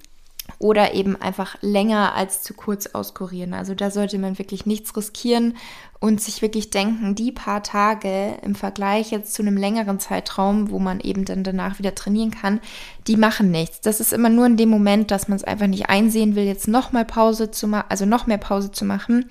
oder 0.59 0.93
eben 0.93 1.19
einfach 1.21 1.57
länger 1.61 2.15
als 2.15 2.41
zu 2.41 2.53
kurz 2.53 2.87
auskurieren. 2.87 3.53
Also 3.53 3.75
da 3.75 3.91
sollte 3.91 4.17
man 4.17 4.37
wirklich 4.37 4.65
nichts 4.65 4.95
riskieren 4.95 5.55
und 5.99 6.21
sich 6.21 6.41
wirklich 6.41 6.69
denken, 6.69 7.15
die 7.15 7.31
paar 7.31 7.63
Tage 7.63 8.37
im 8.41 8.55
Vergleich 8.55 9.11
jetzt 9.11 9.33
zu 9.33 9.41
einem 9.41 9.57
längeren 9.57 9.99
Zeitraum, 9.99 10.69
wo 10.69 10.79
man 10.79 10.99
eben 10.99 11.25
dann 11.25 11.43
danach 11.43 11.79
wieder 11.79 11.95
trainieren 11.95 12.31
kann, 12.31 12.61
die 13.07 13.17
machen 13.17 13.51
nichts. 13.51 13.81
Das 13.81 13.99
ist 13.99 14.13
immer 14.13 14.29
nur 14.29 14.45
in 14.45 14.57
dem 14.57 14.69
Moment, 14.69 15.11
dass 15.11 15.27
man 15.27 15.35
es 15.35 15.43
einfach 15.43 15.67
nicht 15.67 15.89
einsehen 15.89 16.35
will, 16.35 16.43
jetzt 16.43 16.67
noch 16.67 16.91
mal 16.91 17.05
Pause 17.05 17.51
zu 17.51 17.67
machen, 17.67 17.87
also 17.89 18.05
noch 18.05 18.27
mehr 18.27 18.37
Pause 18.37 18.71
zu 18.71 18.85
machen. 18.85 19.25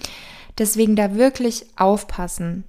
Deswegen 0.59 0.97
da 0.97 1.15
wirklich 1.15 1.67
aufpassen. 1.77 2.65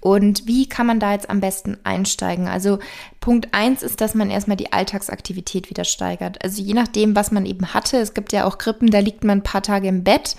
Und 0.00 0.46
wie 0.46 0.68
kann 0.68 0.86
man 0.86 0.98
da 0.98 1.12
jetzt 1.12 1.28
am 1.28 1.40
besten 1.40 1.76
einsteigen? 1.84 2.48
Also 2.48 2.78
Punkt 3.20 3.48
eins 3.52 3.82
ist, 3.82 4.00
dass 4.00 4.14
man 4.14 4.30
erstmal 4.30 4.56
die 4.56 4.72
Alltagsaktivität 4.72 5.68
wieder 5.68 5.84
steigert. 5.84 6.42
Also 6.42 6.62
je 6.62 6.74
nachdem, 6.74 7.14
was 7.14 7.30
man 7.30 7.46
eben 7.46 7.74
hatte. 7.74 7.98
Es 7.98 8.14
gibt 8.14 8.32
ja 8.32 8.46
auch 8.46 8.58
Grippen, 8.58 8.90
da 8.90 8.98
liegt 9.00 9.24
man 9.24 9.38
ein 9.38 9.44
paar 9.44 9.62
Tage 9.62 9.88
im 9.88 10.02
Bett. 10.02 10.36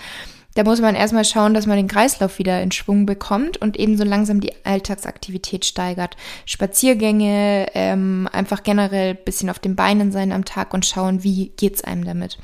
Da 0.55 0.63
muss 0.65 0.81
man 0.81 0.95
erstmal 0.95 1.23
schauen, 1.23 1.53
dass 1.53 1.65
man 1.65 1.77
den 1.77 1.87
Kreislauf 1.87 2.37
wieder 2.37 2.61
in 2.61 2.71
Schwung 2.71 3.05
bekommt 3.05 3.57
und 3.57 3.77
eben 3.77 3.97
so 3.97 4.03
langsam 4.03 4.41
die 4.41 4.53
Alltagsaktivität 4.65 5.63
steigert. 5.63 6.17
Spaziergänge, 6.45 7.67
ähm, 7.73 8.27
einfach 8.33 8.63
generell 8.63 9.15
bisschen 9.15 9.49
auf 9.49 9.59
den 9.59 9.77
Beinen 9.77 10.11
sein 10.11 10.33
am 10.33 10.43
Tag 10.43 10.73
und 10.73 10.85
schauen, 10.85 11.23
wie 11.23 11.53
geht's 11.55 11.83
einem 11.83 12.03
damit. 12.03 12.37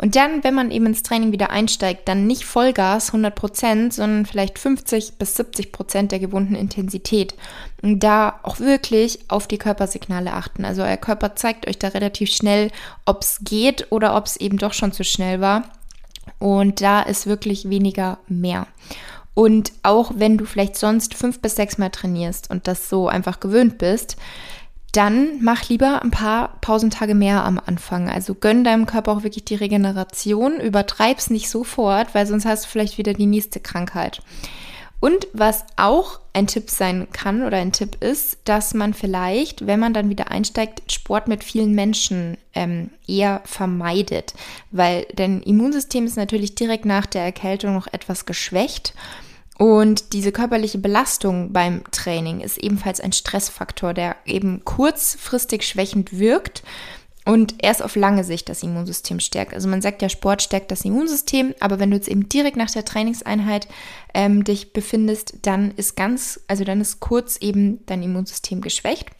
Und 0.00 0.16
dann, 0.16 0.42
wenn 0.42 0.54
man 0.54 0.70
eben 0.70 0.86
ins 0.86 1.02
Training 1.02 1.30
wieder 1.30 1.50
einsteigt, 1.50 2.08
dann 2.08 2.26
nicht 2.26 2.46
Vollgas 2.46 3.08
100 3.08 3.34
Prozent, 3.34 3.92
sondern 3.92 4.24
vielleicht 4.24 4.58
50 4.58 5.18
bis 5.18 5.36
70 5.36 5.72
Prozent 5.72 6.10
der 6.10 6.18
gewohnten 6.18 6.54
Intensität. 6.54 7.34
Und 7.82 8.00
da 8.00 8.40
auch 8.42 8.60
wirklich 8.60 9.18
auf 9.28 9.46
die 9.46 9.58
Körpersignale 9.58 10.32
achten. 10.32 10.64
Also 10.64 10.82
euer 10.82 10.96
Körper 10.96 11.36
zeigt 11.36 11.68
euch 11.68 11.78
da 11.78 11.88
relativ 11.88 12.30
schnell, 12.30 12.70
ob 13.04 13.20
es 13.20 13.40
geht 13.42 13.88
oder 13.90 14.16
ob 14.16 14.24
es 14.24 14.38
eben 14.38 14.56
doch 14.56 14.72
schon 14.72 14.92
zu 14.92 15.04
schnell 15.04 15.42
war. 15.42 15.64
Und 16.38 16.80
da 16.80 17.02
ist 17.02 17.26
wirklich 17.26 17.68
weniger 17.68 18.18
mehr. 18.26 18.66
Und 19.34 19.72
auch 19.82 20.12
wenn 20.16 20.38
du 20.38 20.46
vielleicht 20.46 20.76
sonst 20.76 21.12
fünf 21.12 21.40
bis 21.40 21.56
sechs 21.56 21.76
Mal 21.76 21.90
trainierst 21.90 22.50
und 22.50 22.66
das 22.66 22.88
so 22.88 23.08
einfach 23.08 23.38
gewöhnt 23.38 23.76
bist, 23.76 24.16
dann 24.92 25.42
mach 25.42 25.68
lieber 25.68 26.02
ein 26.02 26.10
paar 26.10 26.58
Pausentage 26.60 27.14
mehr 27.14 27.44
am 27.44 27.60
Anfang. 27.64 28.08
Also 28.08 28.34
gönn 28.34 28.64
deinem 28.64 28.86
Körper 28.86 29.12
auch 29.12 29.22
wirklich 29.22 29.44
die 29.44 29.54
Regeneration, 29.54 30.58
übertreib's 30.58 31.30
nicht 31.30 31.48
sofort, 31.48 32.14
weil 32.14 32.26
sonst 32.26 32.44
hast 32.44 32.64
du 32.64 32.68
vielleicht 32.68 32.98
wieder 32.98 33.14
die 33.14 33.26
nächste 33.26 33.60
Krankheit. 33.60 34.22
Und 35.00 35.28
was 35.32 35.64
auch 35.76 36.20
ein 36.34 36.46
Tipp 36.46 36.68
sein 36.68 37.08
kann 37.10 37.42
oder 37.42 37.56
ein 37.56 37.72
Tipp 37.72 37.96
ist, 38.02 38.38
dass 38.44 38.74
man 38.74 38.92
vielleicht, 38.92 39.66
wenn 39.66 39.80
man 39.80 39.94
dann 39.94 40.10
wieder 40.10 40.30
einsteigt, 40.30 40.92
Sport 40.92 41.26
mit 41.26 41.42
vielen 41.42 41.74
Menschen 41.74 42.36
ähm, 42.54 42.90
eher 43.06 43.40
vermeidet, 43.44 44.34
weil 44.70 45.06
dein 45.14 45.42
Immunsystem 45.42 46.04
ist 46.04 46.18
natürlich 46.18 46.54
direkt 46.54 46.84
nach 46.84 47.06
der 47.06 47.22
Erkältung 47.22 47.72
noch 47.72 47.86
etwas 47.86 48.26
geschwächt 48.26 48.94
und 49.60 50.14
diese 50.14 50.32
körperliche 50.32 50.78
Belastung 50.78 51.52
beim 51.52 51.84
Training 51.90 52.40
ist 52.40 52.56
ebenfalls 52.56 52.98
ein 52.98 53.12
Stressfaktor, 53.12 53.92
der 53.92 54.16
eben 54.24 54.64
kurzfristig 54.64 55.68
schwächend 55.68 56.18
wirkt 56.18 56.62
und 57.26 57.56
erst 57.58 57.82
auf 57.82 57.94
lange 57.94 58.24
Sicht 58.24 58.48
das 58.48 58.62
Immunsystem 58.62 59.20
stärkt. 59.20 59.52
Also 59.52 59.68
man 59.68 59.82
sagt 59.82 60.00
ja, 60.00 60.08
Sport 60.08 60.40
stärkt 60.40 60.70
das 60.70 60.86
Immunsystem, 60.86 61.54
aber 61.60 61.78
wenn 61.78 61.90
du 61.90 61.96
jetzt 61.98 62.08
eben 62.08 62.26
direkt 62.26 62.56
nach 62.56 62.70
der 62.70 62.86
Trainingseinheit 62.86 63.68
ähm, 64.14 64.44
dich 64.44 64.72
befindest, 64.72 65.34
dann 65.42 65.72
ist 65.72 65.94
ganz, 65.94 66.40
also 66.48 66.64
dann 66.64 66.80
ist 66.80 67.00
kurz 67.00 67.36
eben 67.36 67.84
dein 67.84 68.02
Immunsystem 68.02 68.62
geschwächt 68.62 69.10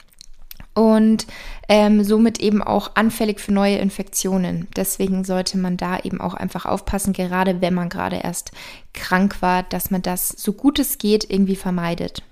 und 0.75 1.27
ähm, 1.69 2.05
somit 2.05 2.41
eben 2.41 2.62
auch 2.62 2.93
anfällig 2.95 3.41
für 3.41 3.53
neue 3.53 3.79
Infektionen. 3.79 4.69
Deswegen 4.77 5.25
sollte 5.25 5.59
man 5.59 5.77
da 5.77 5.99
eben 5.99 6.21
auch 6.21 6.35
einfach 6.35 6.67
aufpassen, 6.67 7.12
gerade 7.12 7.61
wenn 7.61 7.75
man 7.75 7.89
gerade 7.89 8.17
erst 8.17 8.53
krank 8.93 9.43
war, 9.43 9.62
dass 9.62 9.91
man 9.91 10.03
das 10.03 10.29
so 10.29 10.53
gut 10.53 10.79
es 10.79 10.99
geht 10.99 11.29
irgendwie 11.29 11.57
vermeidet. 11.57 12.23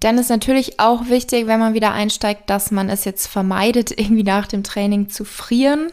Dann 0.00 0.16
ist 0.16 0.30
natürlich 0.30 0.80
auch 0.80 1.08
wichtig, 1.08 1.46
wenn 1.46 1.60
man 1.60 1.74
wieder 1.74 1.92
einsteigt, 1.92 2.48
dass 2.48 2.70
man 2.70 2.88
es 2.88 3.04
jetzt 3.04 3.26
vermeidet, 3.26 3.90
irgendwie 3.98 4.24
nach 4.24 4.46
dem 4.46 4.64
Training 4.64 5.08
zu 5.08 5.24
frieren. 5.24 5.92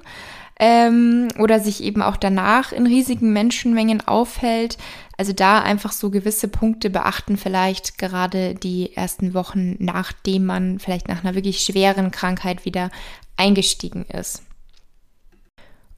Ähm, 0.60 1.28
oder 1.38 1.60
sich 1.60 1.84
eben 1.84 2.02
auch 2.02 2.18
danach 2.18 2.72
in 2.72 2.88
riesigen 2.88 3.32
Menschenmengen 3.32 4.08
aufhält. 4.08 4.78
Also 5.18 5.34
da 5.34 5.62
einfach 5.62 5.92
so 5.92 6.10
gewisse 6.10 6.48
Punkte 6.48 6.90
beachten, 6.90 7.38
vielleicht 7.38 7.98
gerade 7.98 8.56
die 8.56 8.96
ersten 8.96 9.34
Wochen, 9.34 9.76
nachdem 9.80 10.46
man 10.46 10.80
vielleicht 10.80 11.08
nach 11.08 11.24
einer 11.24 11.36
wirklich 11.36 11.62
schweren 11.62 12.12
Krankheit 12.12 12.66
wieder 12.66 12.92
eingestiegen 13.36 14.06
ist. 14.06 14.44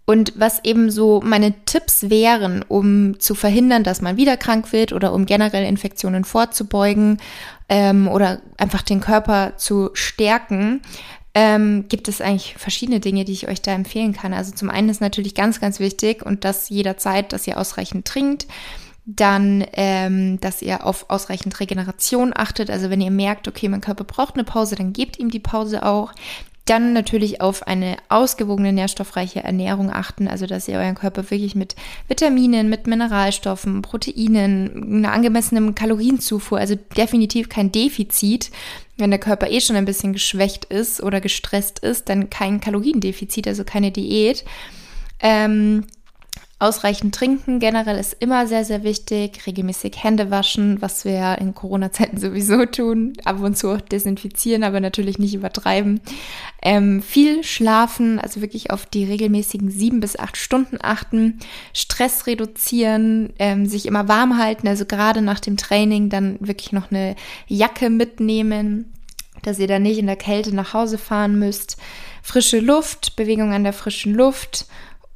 Und 0.10 0.34
was 0.36 0.63
eben 0.63 0.89
so 0.89 1.22
meine 1.24 1.54
Tipps 1.66 2.10
wären, 2.10 2.66
um 2.68 3.20
zu 3.20 3.36
verhindern, 3.36 3.84
dass 3.84 4.01
man 4.01 4.18
wieder 4.18 4.38
krank 4.38 4.74
wird 4.74 4.92
oder 4.92 5.13
um 5.13 5.28
generell 5.28 5.63
Infektionen 5.63 6.24
vorzubeugen 6.24 7.20
ähm, 7.70 8.08
oder 8.08 8.42
einfach 8.58 8.82
den 8.82 9.01
Körper 9.01 9.54
zu 9.58 9.92
stärken, 9.94 10.82
ähm, 11.33 11.86
gibt 11.88 12.07
es 12.07 12.21
eigentlich 12.21 12.55
verschiedene 12.57 13.00
Dinge, 13.00 13.25
die 13.25 13.33
ich 13.33 13.48
euch 13.48 13.62
da 13.62 13.71
empfehlen 13.74 14.13
kann. 14.13 14.33
Also 14.33 14.51
zum 14.51 14.69
einen 14.69 14.89
ist 14.89 15.01
natürlich 15.01 15.36
ganz, 15.36 15.59
ganz 15.59 15.79
wichtig 15.79 16.25
und 16.25 16.43
das 16.43 16.69
jederzeit, 16.69 17.33
dass 17.33 17.48
ihr 17.48 17.57
ausreichend 17.57 18.05
trinkt. 18.05 18.48
Dann, 19.05 19.65
ähm, 19.74 20.39
dass 20.39 20.62
ihr 20.62 20.86
auf 20.86 21.09
ausreichend 21.09 21.59
Regeneration 21.59 22.31
achtet. 22.36 22.69
Also 22.69 22.91
wenn 22.91 23.01
ihr 23.01 23.09
merkt, 23.09 23.48
okay, 23.48 23.67
mein 23.67 23.81
Körper 23.81 24.03
braucht 24.03 24.36
eine 24.36 24.43
Pause, 24.43 24.75
dann 24.75 24.93
gebt 24.93 25.17
ihm 25.17 25.31
die 25.31 25.39
Pause 25.39 25.83
auch. 25.83 26.13
Dann 26.70 26.94
natürlich 26.94 27.42
auf 27.42 27.66
eine 27.66 27.98
ausgewogene, 28.10 28.72
nährstoffreiche 28.72 29.44
Ernährung 29.44 29.90
achten, 29.90 30.28
also 30.28 30.46
dass 30.46 30.68
ihr 30.68 30.78
euren 30.78 30.94
Körper 30.94 31.32
wirklich 31.32 31.56
mit 31.56 31.76
Vitaminen, 32.08 32.70
mit 32.70 32.86
Mineralstoffen, 32.86 33.82
Proteinen, 33.82 35.04
einer 35.04 35.12
angemessenen 35.12 35.74
Kalorienzufuhr, 35.74 36.60
also 36.60 36.76
definitiv 36.96 37.50
kein 37.50 37.72
Defizit. 37.72 38.52
Wenn 38.98 39.10
der 39.10 39.20
Körper 39.20 39.50
eh 39.50 39.62
schon 39.62 39.78
ein 39.78 39.86
bisschen 39.86 40.14
geschwächt 40.14 40.66
ist 40.66 41.02
oder 41.02 41.22
gestresst 41.22 41.80
ist, 41.80 42.08
dann 42.08 42.30
kein 42.30 42.62
Kaloriendefizit, 42.62 43.48
also 43.48 43.64
keine 43.64 43.90
Diät. 43.90 44.46
Ähm, 45.22 45.86
Ausreichend 46.62 47.16
trinken 47.16 47.60
generell 47.60 47.98
ist 47.98 48.18
immer 48.20 48.46
sehr, 48.46 48.66
sehr 48.66 48.84
wichtig. 48.84 49.48
Regelmäßig 49.48 50.04
Hände 50.04 50.30
waschen, 50.30 50.82
was 50.82 51.06
wir 51.06 51.38
in 51.39 51.56
Corona-Zeiten 51.56 52.18
sowieso 52.18 52.66
tun. 52.66 53.13
Ab 53.24 53.42
und 53.42 53.58
zu 53.58 53.70
auch 53.70 53.80
desinfizieren, 53.80 54.63
aber 54.63 54.82
natürlich 54.82 55.20
nicht 55.20 55.34
übertreiben. 55.34 56.01
Ähm, 56.62 57.01
viel 57.01 57.46
schlafen, 57.46 58.20
also 58.20 58.42
wirklich 58.42 58.72
auf 58.72 58.86
die 58.86 59.06
regelmäßigen 59.06 59.72
sieben 59.72 60.01
bis 60.01 60.20
acht 60.20 60.36
Stunden 60.36 60.80
achten. 60.82 61.39
Stress 61.74 62.28
reduzieren, 62.28 63.32
ähm, 63.39 63.66
sich 63.66 63.86
immer 63.86 64.10
warm 64.10 64.38
halten, 64.38 64.68
also 64.68 64.86
gerade 64.86 65.22
nach 65.22 65.39
dem 65.39 65.56
Training 65.56 66.10
dann 66.10 66.36
wirklich 66.42 66.74
noch 66.74 66.92
eine 66.92 67.16
Jacke 67.48 67.89
mitnehmen, 67.89 68.92
dass 69.44 69.60
ihr 69.60 69.68
dann 69.68 69.84
nicht 69.84 69.98
in 69.98 70.08
der 70.08 70.18
Kälte 70.18 70.54
nach 70.54 70.74
Hause 70.74 70.98
fahren 70.98 71.39
müsst. 71.39 71.78
Frische 72.22 72.60
Luft, 72.60 73.16
Bewegung 73.16 73.54
an 73.54 73.63
der 73.63 73.72
frischen 73.72 74.13
Luft 74.13 74.66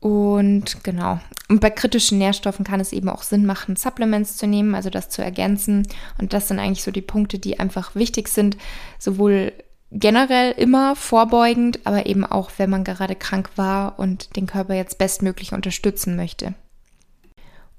und 0.04 0.84
genau. 0.84 1.22
Und 1.48 1.62
bei 1.62 1.70
kritischen 1.70 2.18
Nährstoffen 2.18 2.66
kann 2.66 2.82
es 2.82 2.92
eben 2.92 3.08
auch 3.08 3.24
Sinn 3.24 3.46
machen, 3.46 3.78
Supplements 3.78 4.36
zu 4.36 4.48
nehmen, 4.48 4.76
also 4.76 4.90
das 4.90 5.08
zu 5.08 5.24
ergänzen. 5.24 5.88
Und 6.20 6.34
das 6.34 6.50
sind 6.50 6.60
eigentlich 6.60 6.84
so 6.84 6.92
die 6.92 7.02
Punkte, 7.02 7.40
die 7.40 7.58
einfach 7.58 7.96
wichtig 7.96 8.28
sind, 8.28 8.58
sowohl 9.00 9.54
generell 9.92 10.52
immer 10.52 10.98
vorbeugend, 10.98 11.80
aber 11.86 12.06
eben 12.06 12.26
auch, 12.26 12.52
wenn 12.58 12.70
man 12.70 12.84
gerade 12.84 13.16
krank 13.16 13.52
war 13.56 13.98
und 13.98 14.36
den 14.36 14.46
Körper 14.46 14.74
jetzt 14.74 14.98
bestmöglich 14.98 15.54
unterstützen 15.54 16.18
möchte. 16.18 16.54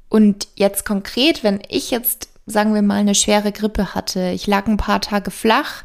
Und 0.09 0.49
jetzt 0.55 0.87
konkret, 0.87 1.45
wenn 1.45 1.61
ich 1.69 1.91
jetzt, 1.91 2.31
sagen 2.47 2.73
wir 2.73 2.81
mal, 2.81 3.01
eine 3.01 3.15
schwere 3.15 3.53
Grippe 3.53 3.95
hatte, 3.95 4.31
ich 4.31 4.47
lag 4.47 4.67
ein 4.67 4.79
paar 4.79 5.03
Tage 5.03 5.31
flach, 5.31 5.83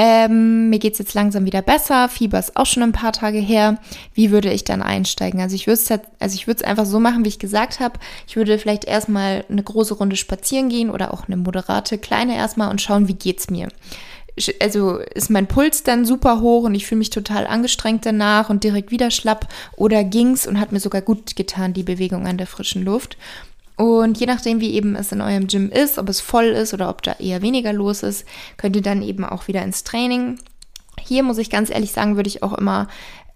ähm, 0.00 0.70
mir 0.70 0.78
es 0.80 1.00
jetzt 1.00 1.14
langsam 1.14 1.44
wieder 1.44 1.60
besser, 1.60 2.08
Fieber 2.08 2.38
ist 2.38 2.56
auch 2.56 2.66
schon 2.66 2.84
ein 2.84 2.92
paar 2.92 3.10
Tage 3.10 3.38
her. 3.38 3.78
Wie 4.14 4.30
würde 4.30 4.52
ich 4.52 4.62
dann 4.62 4.80
einsteigen? 4.80 5.40
Also 5.40 5.56
ich 5.56 5.66
würde 5.66 5.80
es 5.80 5.90
also 5.90 6.38
es 6.46 6.62
einfach 6.62 6.86
so 6.86 7.00
machen, 7.00 7.24
wie 7.24 7.28
ich 7.28 7.40
gesagt 7.40 7.80
habe. 7.80 7.98
Ich 8.28 8.36
würde 8.36 8.60
vielleicht 8.60 8.84
erstmal 8.84 9.44
eine 9.48 9.60
große 9.60 9.94
Runde 9.94 10.14
spazieren 10.14 10.68
gehen 10.68 10.90
oder 10.90 11.12
auch 11.12 11.26
eine 11.26 11.36
moderate 11.36 11.98
kleine 11.98 12.36
erstmal 12.36 12.70
und 12.70 12.80
schauen, 12.80 13.08
wie 13.08 13.14
geht's 13.14 13.50
mir 13.50 13.70
also 14.60 14.98
ist 14.98 15.30
mein 15.30 15.48
Puls 15.48 15.82
dann 15.82 16.04
super 16.04 16.40
hoch 16.40 16.62
und 16.62 16.76
ich 16.76 16.86
fühle 16.86 17.00
mich 17.00 17.10
total 17.10 17.48
angestrengt 17.48 18.06
danach 18.06 18.50
und 18.50 18.62
direkt 18.62 18.92
wieder 18.92 19.10
schlapp 19.10 19.48
oder 19.76 20.04
ging's 20.04 20.46
und 20.46 20.60
hat 20.60 20.70
mir 20.70 20.78
sogar 20.78 21.02
gut 21.02 21.34
getan, 21.34 21.72
die 21.72 21.82
Bewegung 21.82 22.28
an 22.28 22.38
der 22.38 22.46
frischen 22.46 22.84
Luft. 22.84 23.16
Und 23.78 24.18
je 24.18 24.26
nachdem, 24.26 24.60
wie 24.60 24.74
eben 24.74 24.96
es 24.96 25.12
in 25.12 25.20
eurem 25.20 25.46
Gym 25.46 25.70
ist, 25.70 25.98
ob 25.98 26.08
es 26.08 26.20
voll 26.20 26.46
ist 26.46 26.74
oder 26.74 26.88
ob 26.88 27.00
da 27.02 27.12
eher 27.20 27.42
weniger 27.42 27.72
los 27.72 28.02
ist, 28.02 28.26
könnt 28.56 28.74
ihr 28.74 28.82
dann 28.82 29.02
eben 29.02 29.24
auch 29.24 29.46
wieder 29.46 29.62
ins 29.62 29.84
Training. 29.84 30.40
Hier 31.00 31.22
muss 31.22 31.38
ich 31.38 31.48
ganz 31.48 31.70
ehrlich 31.70 31.92
sagen, 31.92 32.16
würde 32.16 32.28
ich 32.28 32.42
auch 32.42 32.54
immer 32.54 32.88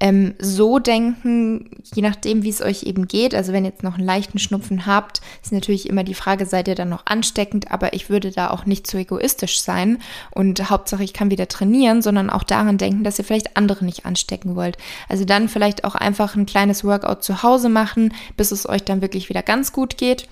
ähm, 0.02 0.34
so 0.40 0.80
denken, 0.80 1.70
je 1.94 2.02
nachdem, 2.02 2.42
wie 2.42 2.48
es 2.48 2.60
euch 2.60 2.82
eben 2.82 3.06
geht. 3.06 3.36
Also 3.36 3.52
wenn 3.52 3.64
ihr 3.64 3.70
jetzt 3.70 3.84
noch 3.84 3.94
einen 3.94 4.04
leichten 4.04 4.40
Schnupfen 4.40 4.84
habt, 4.84 5.20
ist 5.44 5.52
natürlich 5.52 5.88
immer 5.88 6.02
die 6.02 6.14
Frage, 6.14 6.44
seid 6.44 6.66
ihr 6.66 6.74
dann 6.74 6.88
noch 6.88 7.06
ansteckend? 7.06 7.70
Aber 7.70 7.92
ich 7.94 8.10
würde 8.10 8.32
da 8.32 8.50
auch 8.50 8.66
nicht 8.66 8.88
zu 8.88 8.98
egoistisch 8.98 9.60
sein 9.60 9.98
und 10.32 10.70
Hauptsache 10.70 11.04
ich 11.04 11.12
kann 11.12 11.30
wieder 11.30 11.46
trainieren, 11.46 12.02
sondern 12.02 12.30
auch 12.30 12.42
daran 12.42 12.78
denken, 12.78 13.04
dass 13.04 13.20
ihr 13.20 13.24
vielleicht 13.24 13.56
andere 13.56 13.84
nicht 13.84 14.04
anstecken 14.04 14.56
wollt. 14.56 14.76
Also 15.08 15.24
dann 15.24 15.48
vielleicht 15.48 15.84
auch 15.84 15.94
einfach 15.94 16.34
ein 16.34 16.46
kleines 16.46 16.82
Workout 16.82 17.22
zu 17.22 17.44
Hause 17.44 17.68
machen, 17.68 18.12
bis 18.36 18.50
es 18.50 18.68
euch 18.68 18.82
dann 18.82 19.02
wirklich 19.02 19.28
wieder 19.28 19.44
ganz 19.44 19.72
gut 19.72 19.98
geht 19.98 20.26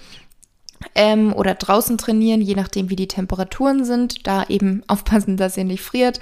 ähm, 0.95 1.33
oder 1.33 1.55
draußen 1.55 1.99
trainieren, 1.99 2.41
je 2.41 2.55
nachdem, 2.55 2.91
wie 2.91 2.97
die 2.97 3.09
Temperaturen 3.09 3.85
sind. 3.85 4.27
Da 4.27 4.45
eben 4.49 4.83
aufpassen, 4.89 5.37
dass 5.37 5.57
ihr 5.57 5.65
nicht 5.65 5.83
friert. 5.83 6.21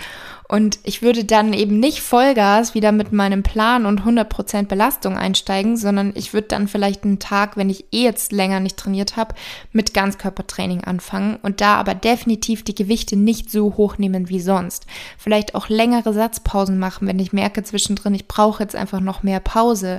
Und 0.50 0.78
ich 0.84 1.02
würde 1.02 1.24
dann 1.24 1.52
eben 1.52 1.78
nicht 1.78 2.00
Vollgas 2.00 2.74
wieder 2.74 2.90
mit 2.90 3.12
meinem 3.12 3.42
Plan 3.42 3.84
und 3.84 4.02
100% 4.02 4.66
Belastung 4.66 5.18
einsteigen, 5.18 5.76
sondern 5.76 6.12
ich 6.14 6.32
würde 6.32 6.48
dann 6.48 6.68
vielleicht 6.68 7.04
einen 7.04 7.18
Tag, 7.18 7.58
wenn 7.58 7.68
ich 7.68 7.84
eh 7.92 8.02
jetzt 8.02 8.32
länger 8.32 8.58
nicht 8.58 8.78
trainiert 8.78 9.16
habe, 9.16 9.34
mit 9.72 9.92
Ganzkörpertraining 9.92 10.84
anfangen 10.84 11.36
und 11.42 11.60
da 11.60 11.74
aber 11.74 11.94
definitiv 11.94 12.64
die 12.64 12.74
Gewichte 12.74 13.14
nicht 13.14 13.50
so 13.50 13.76
hoch 13.76 13.98
nehmen 13.98 14.30
wie 14.30 14.40
sonst. 14.40 14.86
Vielleicht 15.18 15.54
auch 15.54 15.68
längere 15.68 16.14
Satzpausen 16.14 16.78
machen, 16.78 17.06
wenn 17.06 17.18
ich 17.18 17.34
merke 17.34 17.62
zwischendrin, 17.62 18.14
ich 18.14 18.26
brauche 18.26 18.62
jetzt 18.62 18.74
einfach 18.74 19.00
noch 19.00 19.22
mehr 19.22 19.40
Pause. 19.40 19.98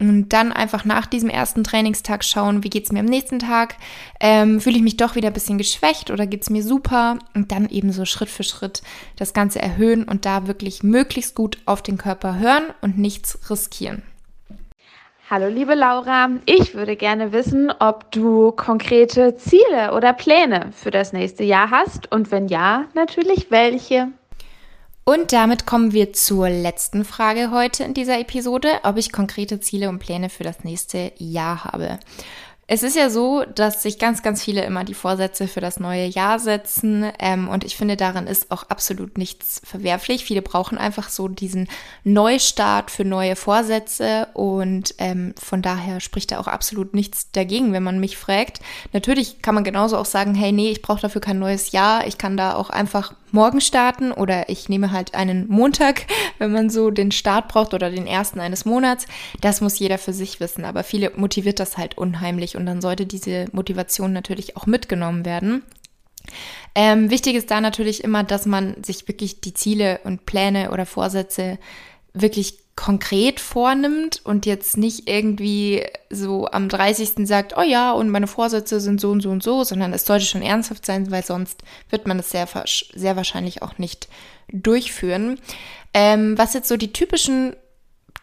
Und 0.00 0.30
dann 0.30 0.52
einfach 0.52 0.84
nach 0.84 1.06
diesem 1.06 1.28
ersten 1.28 1.64
Trainingstag 1.64 2.24
schauen, 2.24 2.64
wie 2.64 2.70
geht 2.70 2.84
es 2.84 2.92
mir 2.92 3.00
am 3.00 3.06
nächsten 3.06 3.38
Tag? 3.38 3.76
Ähm, 4.20 4.60
Fühle 4.60 4.76
ich 4.76 4.82
mich 4.82 4.96
doch 4.96 5.16
wieder 5.16 5.28
ein 5.28 5.34
bisschen 5.34 5.58
geschwächt 5.58 6.10
oder 6.10 6.26
geht 6.26 6.42
es 6.42 6.50
mir 6.50 6.62
super? 6.62 7.18
Und 7.34 7.52
dann 7.52 7.68
eben 7.68 7.92
so 7.92 8.04
Schritt 8.04 8.30
für 8.30 8.42
Schritt 8.42 8.82
das 9.16 9.34
Ganze 9.34 9.60
erhöhen 9.60 10.04
und 10.04 10.24
da 10.24 10.46
wirklich 10.46 10.82
möglichst 10.82 11.34
gut 11.34 11.58
auf 11.66 11.82
den 11.82 11.98
Körper 11.98 12.38
hören 12.38 12.64
und 12.80 12.98
nichts 12.98 13.38
riskieren. 13.50 14.02
Hallo 15.28 15.48
liebe 15.48 15.74
Laura, 15.74 16.28
ich 16.44 16.74
würde 16.74 16.94
gerne 16.94 17.32
wissen, 17.32 17.72
ob 17.78 18.10
du 18.12 18.52
konkrete 18.52 19.34
Ziele 19.36 19.94
oder 19.94 20.12
Pläne 20.12 20.70
für 20.72 20.90
das 20.90 21.14
nächste 21.14 21.42
Jahr 21.42 21.70
hast 21.70 22.12
und 22.12 22.30
wenn 22.30 22.48
ja, 22.48 22.84
natürlich 22.94 23.50
welche. 23.50 24.08
Und 25.04 25.32
damit 25.32 25.66
kommen 25.66 25.92
wir 25.92 26.12
zur 26.12 26.48
letzten 26.48 27.04
Frage 27.04 27.50
heute 27.50 27.82
in 27.82 27.92
dieser 27.92 28.20
Episode, 28.20 28.68
ob 28.84 28.96
ich 28.96 29.10
konkrete 29.10 29.58
Ziele 29.58 29.88
und 29.88 29.98
Pläne 29.98 30.28
für 30.28 30.44
das 30.44 30.62
nächste 30.62 31.12
Jahr 31.18 31.64
habe. 31.64 31.98
Es 32.68 32.84
ist 32.84 32.96
ja 32.96 33.10
so, 33.10 33.44
dass 33.44 33.82
sich 33.82 33.98
ganz, 33.98 34.22
ganz 34.22 34.44
viele 34.44 34.64
immer 34.64 34.84
die 34.84 34.94
Vorsätze 34.94 35.48
für 35.48 35.60
das 35.60 35.80
neue 35.80 36.06
Jahr 36.06 36.38
setzen. 36.38 37.10
Ähm, 37.18 37.48
und 37.48 37.64
ich 37.64 37.76
finde, 37.76 37.96
daran 37.96 38.28
ist 38.28 38.52
auch 38.52 38.62
absolut 38.70 39.18
nichts 39.18 39.60
verwerflich. 39.64 40.24
Viele 40.24 40.40
brauchen 40.40 40.78
einfach 40.78 41.08
so 41.08 41.26
diesen 41.26 41.68
Neustart 42.04 42.92
für 42.92 43.04
neue 43.04 43.34
Vorsätze. 43.34 44.28
Und 44.32 44.94
ähm, 44.98 45.34
von 45.36 45.60
daher 45.60 46.00
spricht 46.00 46.30
da 46.30 46.38
auch 46.38 46.46
absolut 46.46 46.94
nichts 46.94 47.32
dagegen, 47.32 47.72
wenn 47.72 47.82
man 47.82 47.98
mich 47.98 48.16
fragt. 48.16 48.60
Natürlich 48.92 49.42
kann 49.42 49.56
man 49.56 49.64
genauso 49.64 49.98
auch 49.98 50.06
sagen, 50.06 50.34
hey, 50.36 50.52
nee, 50.52 50.70
ich 50.70 50.80
brauche 50.80 51.02
dafür 51.02 51.20
kein 51.20 51.40
neues 51.40 51.72
Jahr. 51.72 52.06
Ich 52.06 52.16
kann 52.16 52.36
da 52.36 52.54
auch 52.54 52.70
einfach 52.70 53.14
morgen 53.32 53.60
starten 53.60 54.12
oder 54.12 54.48
ich 54.48 54.68
nehme 54.68 54.92
halt 54.92 55.14
einen 55.14 55.48
Montag, 55.48 56.06
wenn 56.38 56.52
man 56.52 56.70
so 56.70 56.90
den 56.90 57.12
Start 57.12 57.48
braucht 57.48 57.74
oder 57.74 57.90
den 57.90 58.06
ersten 58.06 58.40
eines 58.40 58.64
Monats. 58.64 59.06
Das 59.40 59.60
muss 59.60 59.78
jeder 59.78 59.98
für 59.98 60.12
sich 60.12 60.40
wissen, 60.40 60.64
aber 60.64 60.84
viele 60.84 61.10
motiviert 61.16 61.60
das 61.60 61.76
halt 61.76 61.98
unheimlich 61.98 62.56
und 62.56 62.66
dann 62.66 62.80
sollte 62.80 63.06
diese 63.06 63.46
Motivation 63.52 64.12
natürlich 64.12 64.56
auch 64.56 64.66
mitgenommen 64.66 65.24
werden. 65.24 65.62
Ähm, 66.74 67.10
wichtig 67.10 67.34
ist 67.34 67.50
da 67.50 67.60
natürlich 67.60 68.04
immer, 68.04 68.24
dass 68.24 68.46
man 68.46 68.82
sich 68.82 69.08
wirklich 69.08 69.40
die 69.40 69.54
Ziele 69.54 70.00
und 70.04 70.24
Pläne 70.24 70.70
oder 70.70 70.86
Vorsätze 70.86 71.58
wirklich 72.14 72.61
konkret 72.74 73.38
vornimmt 73.38 74.22
und 74.24 74.46
jetzt 74.46 74.76
nicht 74.76 75.08
irgendwie 75.08 75.84
so 76.08 76.46
am 76.46 76.68
30. 76.68 77.26
sagt, 77.26 77.56
oh 77.56 77.62
ja, 77.62 77.92
und 77.92 78.08
meine 78.08 78.26
Vorsätze 78.26 78.80
sind 78.80 79.00
so 79.00 79.10
und 79.10 79.20
so 79.20 79.30
und 79.30 79.42
so, 79.42 79.62
sondern 79.62 79.92
es 79.92 80.06
sollte 80.06 80.24
schon 80.24 80.42
ernsthaft 80.42 80.86
sein, 80.86 81.10
weil 81.10 81.22
sonst 81.22 81.62
wird 81.90 82.06
man 82.06 82.18
es 82.18 82.30
sehr, 82.30 82.48
sehr 82.94 83.16
wahrscheinlich 83.16 83.62
auch 83.62 83.78
nicht 83.78 84.08
durchführen. 84.50 85.38
Ähm, 85.92 86.36
was 86.38 86.54
jetzt 86.54 86.68
so 86.68 86.76
die 86.76 86.92
typischen 86.92 87.54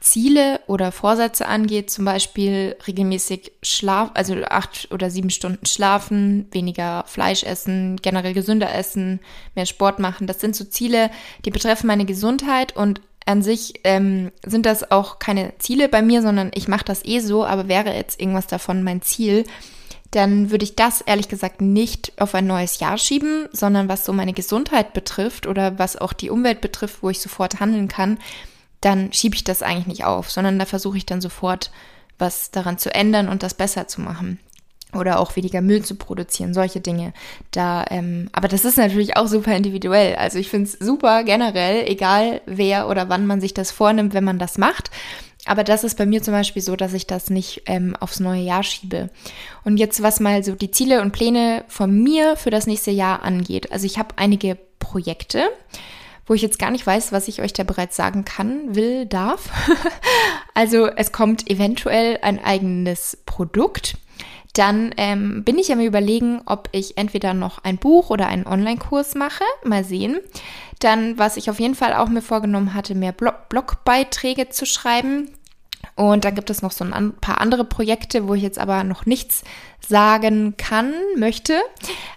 Ziele 0.02 0.62
oder 0.68 0.92
Vorsätze 0.92 1.46
angeht, 1.46 1.92
zum 1.92 2.06
Beispiel 2.06 2.76
regelmäßig 2.88 3.52
Schlaf, 3.62 4.12
also 4.14 4.36
acht 4.50 4.90
oder 4.92 5.10
sieben 5.10 5.30
Stunden 5.30 5.66
schlafen, 5.66 6.48
weniger 6.52 7.04
Fleisch 7.06 7.44
essen, 7.44 7.98
generell 8.02 8.34
gesünder 8.34 8.74
essen, 8.74 9.20
mehr 9.56 9.66
Sport 9.66 10.00
machen. 10.00 10.26
Das 10.26 10.40
sind 10.40 10.56
so 10.56 10.64
Ziele, 10.64 11.12
die 11.44 11.52
betreffen 11.52 11.88
meine 11.88 12.06
Gesundheit 12.06 12.76
und 12.76 13.02
an 13.30 13.44
sich 13.44 13.82
ähm, 13.84 14.32
sind 14.44 14.66
das 14.66 14.90
auch 14.90 15.20
keine 15.20 15.54
Ziele 15.60 15.88
bei 15.88 16.02
mir, 16.02 16.24
sondern 16.24 16.50
ich 16.56 16.68
mache 16.68 16.84
das 16.84 17.06
eh 17.06 17.20
so, 17.20 17.46
aber 17.46 17.68
wäre 17.68 17.94
jetzt 17.94 18.20
irgendwas 18.20 18.48
davon 18.48 18.82
mein 18.82 19.04
Ziel, 19.04 19.44
dann 20.10 20.50
würde 20.50 20.64
ich 20.64 20.76
das 20.76 21.02
ehrlich 21.02 21.30
gesagt 21.30 21.62
nicht 21.62 22.20
auf 22.20 22.34
ein 22.34 22.48
neues 22.48 22.80
Jahr 22.80 22.98
schieben, 22.98 23.48
sondern 23.52 23.88
was 23.88 24.04
so 24.04 24.14
meine 24.14 24.34
Gesundheit 24.34 24.94
betrifft 24.94 25.46
oder 25.46 25.78
was 25.78 25.96
auch 25.96 26.14
die 26.14 26.32
Umwelt 26.32 26.60
betrifft, 26.60 27.04
wo 27.04 27.12
ich 27.12 27.20
sofort 27.20 27.60
handeln 27.60 27.88
kann, 27.88 28.18
dann 28.82 29.14
schiebe 29.14 29.36
ich 29.36 29.44
das 29.44 29.62
eigentlich 29.62 29.86
nicht 29.86 30.06
auf, 30.06 30.32
sondern 30.32 30.58
da 30.58 30.66
versuche 30.66 30.98
ich 30.98 31.06
dann 31.06 31.22
sofort 31.22 31.70
was 32.18 32.50
daran 32.50 32.80
zu 32.80 32.92
ändern 32.96 33.30
und 33.30 33.44
das 33.44 33.54
besser 33.54 33.88
zu 33.88 34.02
machen 34.02 34.40
oder 34.94 35.20
auch 35.20 35.36
weniger 35.36 35.62
Müll 35.62 35.84
zu 35.84 35.96
produzieren, 35.96 36.54
solche 36.54 36.82
Dinge. 36.82 37.14
Da, 37.52 37.86
ähm, 37.90 38.30
aber 38.32 38.48
das 38.48 38.66
ist 38.66 38.78
natürlich 38.78 39.18
auch 39.18 39.28
super 39.28 39.56
individuell. 39.56 40.16
Also 40.16 40.40
ich 40.40 40.50
finde 40.50 40.70
es 40.70 40.74
super 40.74 41.24
generell, 41.24 41.88
egal 41.88 42.42
wer 42.46 42.90
oder 42.90 43.10
wann 43.10 43.28
man 43.28 43.40
sich 43.40 43.54
das 43.54 43.72
vornimmt, 43.72 44.14
wenn 44.14 44.24
man 44.24 44.40
das 44.40 44.58
macht. 44.58 44.90
Aber 45.46 45.64
das 45.64 45.84
ist 45.84 45.98
bei 45.98 46.06
mir 46.06 46.22
zum 46.22 46.34
Beispiel 46.34 46.62
so, 46.62 46.76
dass 46.76 46.94
ich 46.94 47.08
das 47.08 47.30
nicht 47.30 47.64
ähm, 47.66 47.96
aufs 48.00 48.20
neue 48.20 48.42
Jahr 48.42 48.64
schiebe. 48.64 49.10
Und 49.64 49.78
jetzt, 49.78 50.04
was 50.04 50.20
mal 50.20 50.44
so 50.44 50.54
die 50.54 50.72
Ziele 50.72 51.02
und 51.02 51.12
Pläne 51.12 51.64
von 51.68 51.92
mir 52.04 52.36
für 52.36 52.50
das 52.50 52.68
nächste 52.68 52.92
Jahr 52.92 53.24
angeht. 53.24 53.72
Also 53.72 53.86
ich 53.86 53.98
habe 53.98 54.16
einige 54.18 54.58
Projekte, 54.80 55.44
wo 56.26 56.34
ich 56.34 56.42
jetzt 56.42 56.60
gar 56.60 56.72
nicht 56.72 56.86
weiß, 56.86 57.12
was 57.12 57.28
ich 57.28 57.42
euch 57.42 57.54
da 57.54 57.64
bereits 57.64 57.96
sagen 57.96 58.26
kann, 58.26 58.76
will, 58.76 59.06
darf. 59.06 59.50
also 60.54 60.88
es 60.88 61.12
kommt 61.12 61.50
eventuell 61.50 62.20
ein 62.22 62.44
eigenes 62.44 63.18
Produkt. 63.26 63.98
Dann 64.54 64.94
ähm, 64.98 65.44
bin 65.44 65.58
ich 65.58 65.74
mir 65.74 65.86
überlegen, 65.86 66.42
ob 66.46 66.70
ich 66.72 66.98
entweder 66.98 67.34
noch 67.34 67.64
ein 67.64 67.78
Buch 67.78 68.10
oder 68.10 68.28
einen 68.28 68.48
Online-Kurs 68.48 69.16
mache. 69.16 69.44
Mal 69.64 69.84
sehen. 69.84 70.18
Dann, 70.80 71.18
was 71.18 71.38
ich 71.38 71.50
auf 71.50 71.60
jeden 71.60 71.76
Fall 71.76 71.94
auch 71.94 72.10
mir 72.10 72.22
vorgenommen 72.22 72.74
hatte, 72.74 72.96
mehr 72.96 73.12
Blog 73.12 73.50
Blogbeiträge 73.50 74.50
zu 74.50 74.66
schreiben. 74.66 75.30
Und 75.96 76.24
dann 76.24 76.36
gibt 76.36 76.50
es 76.50 76.62
noch 76.62 76.72
so 76.72 76.86
ein 76.86 77.14
paar 77.14 77.42
andere 77.42 77.66
Projekte, 77.66 78.28
wo 78.28 78.34
ich 78.34 78.42
jetzt 78.42 78.60
aber 78.60 78.84
noch 78.84 79.06
nichts 79.06 79.44
sagen 79.86 80.56
kann, 80.58 80.94
möchte. 81.18 81.60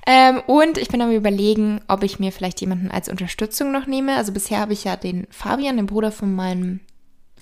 Ähm, 0.07 0.41
und 0.47 0.79
ich 0.79 0.89
bin 0.89 1.03
am 1.03 1.11
überlegen, 1.11 1.81
ob 1.89 2.03
ich 2.03 2.19
mir 2.19 2.33
vielleicht 2.33 2.61
jemanden 2.61 2.91
als 2.91 3.09
Unterstützung 3.09 3.73
noch 3.73 3.87
nehme. 3.87 4.17
Also 4.17 4.33
bisher 4.33 4.61
habe 4.61 4.73
ich 4.73 4.85
ja 4.85 4.97
den 4.97 5.27
Fabian, 5.31 5.77
den 5.77 5.87
Bruder 5.87 6.13
von 6.13 6.35
meinem 6.35 6.81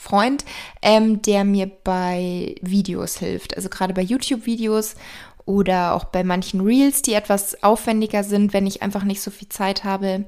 Freund, 0.01 0.45
ähm, 0.83 1.23
der 1.23 1.45
mir 1.45 1.67
bei 1.67 2.55
Videos 2.63 3.19
hilft. 3.19 3.57
Also 3.57 3.69
gerade 3.69 3.95
bei 3.95 4.03
YouTube-Videos 4.03 4.97
oder 5.45 5.95
auch 5.95 6.05
bei 6.05 6.25
manchen 6.25 6.61
Reels, 6.61 7.03
die 7.03 7.15
etwas 7.15 7.63
aufwendiger 7.63 8.25
sind, 8.25 8.53
wenn 8.53 8.67
ich 8.67 8.83
einfach 8.83 9.05
nicht 9.05 9.21
so 9.21 9.31
viel 9.31 9.49
Zeit 9.49 9.85
habe. 9.85 10.25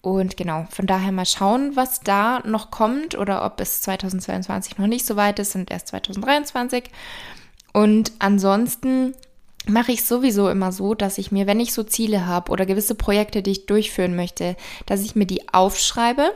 Und 0.00 0.36
genau, 0.36 0.66
von 0.70 0.86
daher 0.86 1.12
mal 1.12 1.24
schauen, 1.24 1.76
was 1.76 2.00
da 2.00 2.40
noch 2.40 2.70
kommt 2.70 3.16
oder 3.16 3.44
ob 3.44 3.60
es 3.60 3.80
2022 3.82 4.76
noch 4.76 4.86
nicht 4.86 5.06
so 5.06 5.16
weit 5.16 5.38
ist 5.38 5.54
und 5.54 5.70
erst 5.70 5.88
2023. 5.88 6.84
Und 7.72 8.12
ansonsten 8.18 9.14
mache 9.66 9.92
ich 9.92 10.04
sowieso 10.04 10.48
immer 10.48 10.72
so, 10.72 10.94
dass 10.94 11.18
ich 11.18 11.32
mir, 11.32 11.46
wenn 11.46 11.60
ich 11.60 11.72
so 11.72 11.82
Ziele 11.82 12.26
habe 12.26 12.50
oder 12.50 12.66
gewisse 12.66 12.94
Projekte, 12.94 13.42
die 13.42 13.52
ich 13.52 13.66
durchführen 13.66 14.14
möchte, 14.16 14.56
dass 14.86 15.02
ich 15.02 15.16
mir 15.16 15.26
die 15.26 15.48
aufschreibe. 15.52 16.32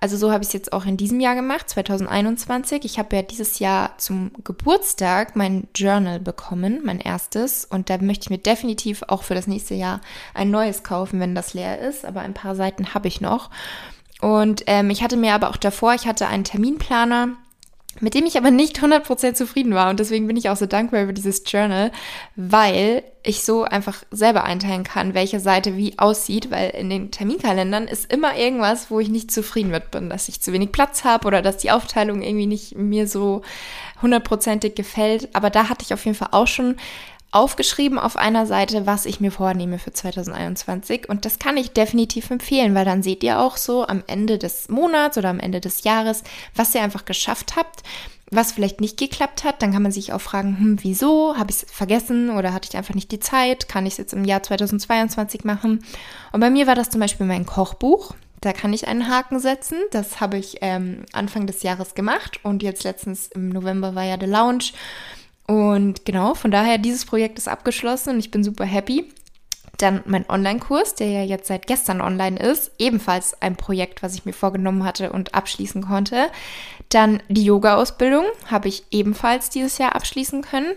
Also 0.00 0.16
so 0.16 0.32
habe 0.32 0.42
ich 0.42 0.48
es 0.48 0.54
jetzt 0.54 0.72
auch 0.72 0.86
in 0.86 0.96
diesem 0.96 1.20
Jahr 1.20 1.34
gemacht, 1.34 1.68
2021. 1.68 2.84
Ich 2.84 2.98
habe 2.98 3.16
ja 3.16 3.22
dieses 3.22 3.58
Jahr 3.58 3.98
zum 3.98 4.30
Geburtstag 4.44 5.36
mein 5.36 5.68
Journal 5.74 6.20
bekommen, 6.20 6.80
mein 6.82 7.00
erstes. 7.00 7.66
Und 7.66 7.90
da 7.90 7.98
möchte 7.98 8.24
ich 8.24 8.30
mir 8.30 8.38
definitiv 8.38 9.02
auch 9.08 9.24
für 9.24 9.34
das 9.34 9.46
nächste 9.46 9.74
Jahr 9.74 10.00
ein 10.32 10.50
neues 10.50 10.82
kaufen, 10.82 11.20
wenn 11.20 11.34
das 11.34 11.52
leer 11.52 11.80
ist. 11.80 12.06
Aber 12.06 12.20
ein 12.20 12.34
paar 12.34 12.54
Seiten 12.54 12.94
habe 12.94 13.08
ich 13.08 13.20
noch. 13.20 13.50
Und 14.20 14.64
ähm, 14.66 14.90
ich 14.90 15.02
hatte 15.02 15.16
mir 15.16 15.34
aber 15.34 15.50
auch 15.50 15.56
davor, 15.56 15.94
ich 15.94 16.06
hatte 16.06 16.28
einen 16.28 16.44
Terminplaner 16.44 17.36
mit 17.98 18.14
dem 18.14 18.24
ich 18.24 18.38
aber 18.38 18.50
nicht 18.50 18.78
100% 18.78 19.34
zufrieden 19.34 19.74
war. 19.74 19.90
Und 19.90 19.98
deswegen 19.98 20.26
bin 20.26 20.36
ich 20.36 20.48
auch 20.48 20.56
so 20.56 20.66
dankbar 20.66 21.02
über 21.02 21.12
dieses 21.12 21.42
Journal, 21.44 21.90
weil 22.36 23.02
ich 23.22 23.44
so 23.44 23.64
einfach 23.64 24.04
selber 24.10 24.44
einteilen 24.44 24.84
kann, 24.84 25.14
welche 25.14 25.40
Seite 25.40 25.76
wie 25.76 25.98
aussieht, 25.98 26.50
weil 26.50 26.70
in 26.70 26.88
den 26.88 27.10
Terminkalendern 27.10 27.88
ist 27.88 28.10
immer 28.10 28.36
irgendwas, 28.36 28.90
wo 28.90 29.00
ich 29.00 29.08
nicht 29.08 29.30
zufrieden 29.30 29.70
mit 29.70 29.90
bin, 29.90 30.08
dass 30.08 30.28
ich 30.28 30.40
zu 30.40 30.52
wenig 30.52 30.72
Platz 30.72 31.04
habe 31.04 31.26
oder 31.26 31.42
dass 31.42 31.58
die 31.58 31.72
Aufteilung 31.72 32.22
irgendwie 32.22 32.46
nicht 32.46 32.76
mir 32.76 33.06
so 33.06 33.42
hundertprozentig 34.00 34.74
gefällt. 34.74 35.28
Aber 35.34 35.50
da 35.50 35.68
hatte 35.68 35.84
ich 35.84 35.92
auf 35.92 36.04
jeden 36.04 36.16
Fall 36.16 36.28
auch 36.30 36.46
schon 36.46 36.76
aufgeschrieben 37.32 37.98
auf 37.98 38.16
einer 38.16 38.46
Seite, 38.46 38.86
was 38.86 39.06
ich 39.06 39.20
mir 39.20 39.30
vornehme 39.30 39.78
für 39.78 39.92
2021. 39.92 41.08
Und 41.08 41.24
das 41.24 41.38
kann 41.38 41.56
ich 41.56 41.72
definitiv 41.72 42.30
empfehlen, 42.30 42.74
weil 42.74 42.84
dann 42.84 43.02
seht 43.02 43.22
ihr 43.22 43.38
auch 43.38 43.56
so 43.56 43.86
am 43.86 44.02
Ende 44.06 44.38
des 44.38 44.68
Monats 44.68 45.16
oder 45.16 45.28
am 45.28 45.38
Ende 45.38 45.60
des 45.60 45.84
Jahres, 45.84 46.24
was 46.54 46.74
ihr 46.74 46.82
einfach 46.82 47.04
geschafft 47.04 47.54
habt, 47.56 47.82
was 48.30 48.52
vielleicht 48.52 48.80
nicht 48.80 48.98
geklappt 48.98 49.44
hat. 49.44 49.62
Dann 49.62 49.72
kann 49.72 49.82
man 49.82 49.92
sich 49.92 50.12
auch 50.12 50.20
fragen, 50.20 50.58
hm, 50.58 50.78
wieso? 50.82 51.36
Habe 51.36 51.50
ich 51.50 51.62
es 51.62 51.70
vergessen 51.70 52.30
oder 52.30 52.52
hatte 52.52 52.68
ich 52.70 52.76
einfach 52.76 52.94
nicht 52.94 53.12
die 53.12 53.20
Zeit? 53.20 53.68
Kann 53.68 53.86
ich 53.86 53.92
es 53.92 53.98
jetzt 53.98 54.12
im 54.12 54.24
Jahr 54.24 54.42
2022 54.42 55.44
machen? 55.44 55.84
Und 56.32 56.40
bei 56.40 56.50
mir 56.50 56.66
war 56.66 56.74
das 56.74 56.90
zum 56.90 57.00
Beispiel 57.00 57.26
mein 57.26 57.46
Kochbuch. 57.46 58.14
Da 58.40 58.52
kann 58.52 58.72
ich 58.72 58.88
einen 58.88 59.08
Haken 59.08 59.38
setzen. 59.38 59.76
Das 59.90 60.20
habe 60.20 60.38
ich 60.38 60.58
ähm, 60.62 61.04
Anfang 61.12 61.46
des 61.46 61.62
Jahres 61.62 61.94
gemacht 61.94 62.40
und 62.42 62.62
jetzt 62.62 62.84
letztens 62.84 63.28
im 63.28 63.50
November 63.50 63.94
war 63.94 64.04
ja 64.04 64.16
der 64.16 64.28
Lounge. 64.28 64.72
Und 65.50 66.04
genau, 66.04 66.34
von 66.34 66.52
daher, 66.52 66.78
dieses 66.78 67.04
Projekt 67.04 67.36
ist 67.36 67.48
abgeschlossen 67.48 68.10
und 68.10 68.18
ich 68.20 68.30
bin 68.30 68.44
super 68.44 68.64
happy. 68.64 69.12
Dann 69.78 70.00
mein 70.06 70.24
Online-Kurs, 70.30 70.94
der 70.94 71.08
ja 71.08 71.24
jetzt 71.24 71.48
seit 71.48 71.66
gestern 71.66 72.00
online 72.00 72.38
ist, 72.38 72.70
ebenfalls 72.78 73.34
ein 73.42 73.56
Projekt, 73.56 74.00
was 74.00 74.14
ich 74.14 74.24
mir 74.24 74.32
vorgenommen 74.32 74.84
hatte 74.84 75.10
und 75.10 75.34
abschließen 75.34 75.82
konnte. 75.82 76.28
Dann 76.88 77.20
die 77.28 77.44
Yoga-Ausbildung 77.44 78.26
habe 78.46 78.68
ich 78.68 78.84
ebenfalls 78.92 79.50
dieses 79.50 79.78
Jahr 79.78 79.96
abschließen 79.96 80.42
können. 80.42 80.70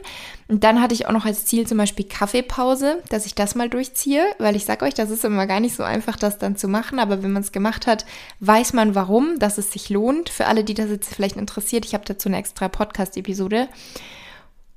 Und 0.48 0.64
dann 0.64 0.82
hatte 0.82 0.96
ich 0.96 1.06
auch 1.06 1.12
noch 1.12 1.26
als 1.26 1.46
Ziel 1.46 1.68
zum 1.68 1.78
Beispiel 1.78 2.08
Kaffeepause, 2.08 3.04
dass 3.10 3.28
ich 3.28 3.36
das 3.36 3.54
mal 3.54 3.70
durchziehe, 3.70 4.26
weil 4.40 4.56
ich 4.56 4.66
sage 4.66 4.86
euch, 4.86 4.96
das 4.96 5.12
ist 5.12 5.24
immer 5.24 5.46
gar 5.46 5.60
nicht 5.60 5.76
so 5.76 5.84
einfach, 5.84 6.18
das 6.18 6.40
dann 6.40 6.56
zu 6.56 6.68
machen. 6.68 6.98
Aber 6.98 7.22
wenn 7.22 7.32
man 7.32 7.44
es 7.44 7.52
gemacht 7.52 7.86
hat, 7.86 8.08
weiß 8.40 8.74
man 8.74 8.96
warum, 8.96 9.38
dass 9.38 9.60
es 9.60 9.72
sich 9.72 9.92
lohnt. 9.92 10.30
Für 10.30 10.48
alle, 10.48 10.64
die 10.64 10.74
das 10.74 10.90
jetzt 10.90 11.14
vielleicht 11.14 11.38
interessiert, 11.38 11.86
ich 11.86 11.94
habe 11.94 12.06
dazu 12.08 12.28
eine 12.28 12.38
extra 12.38 12.70
Podcast-Episode. 12.70 13.68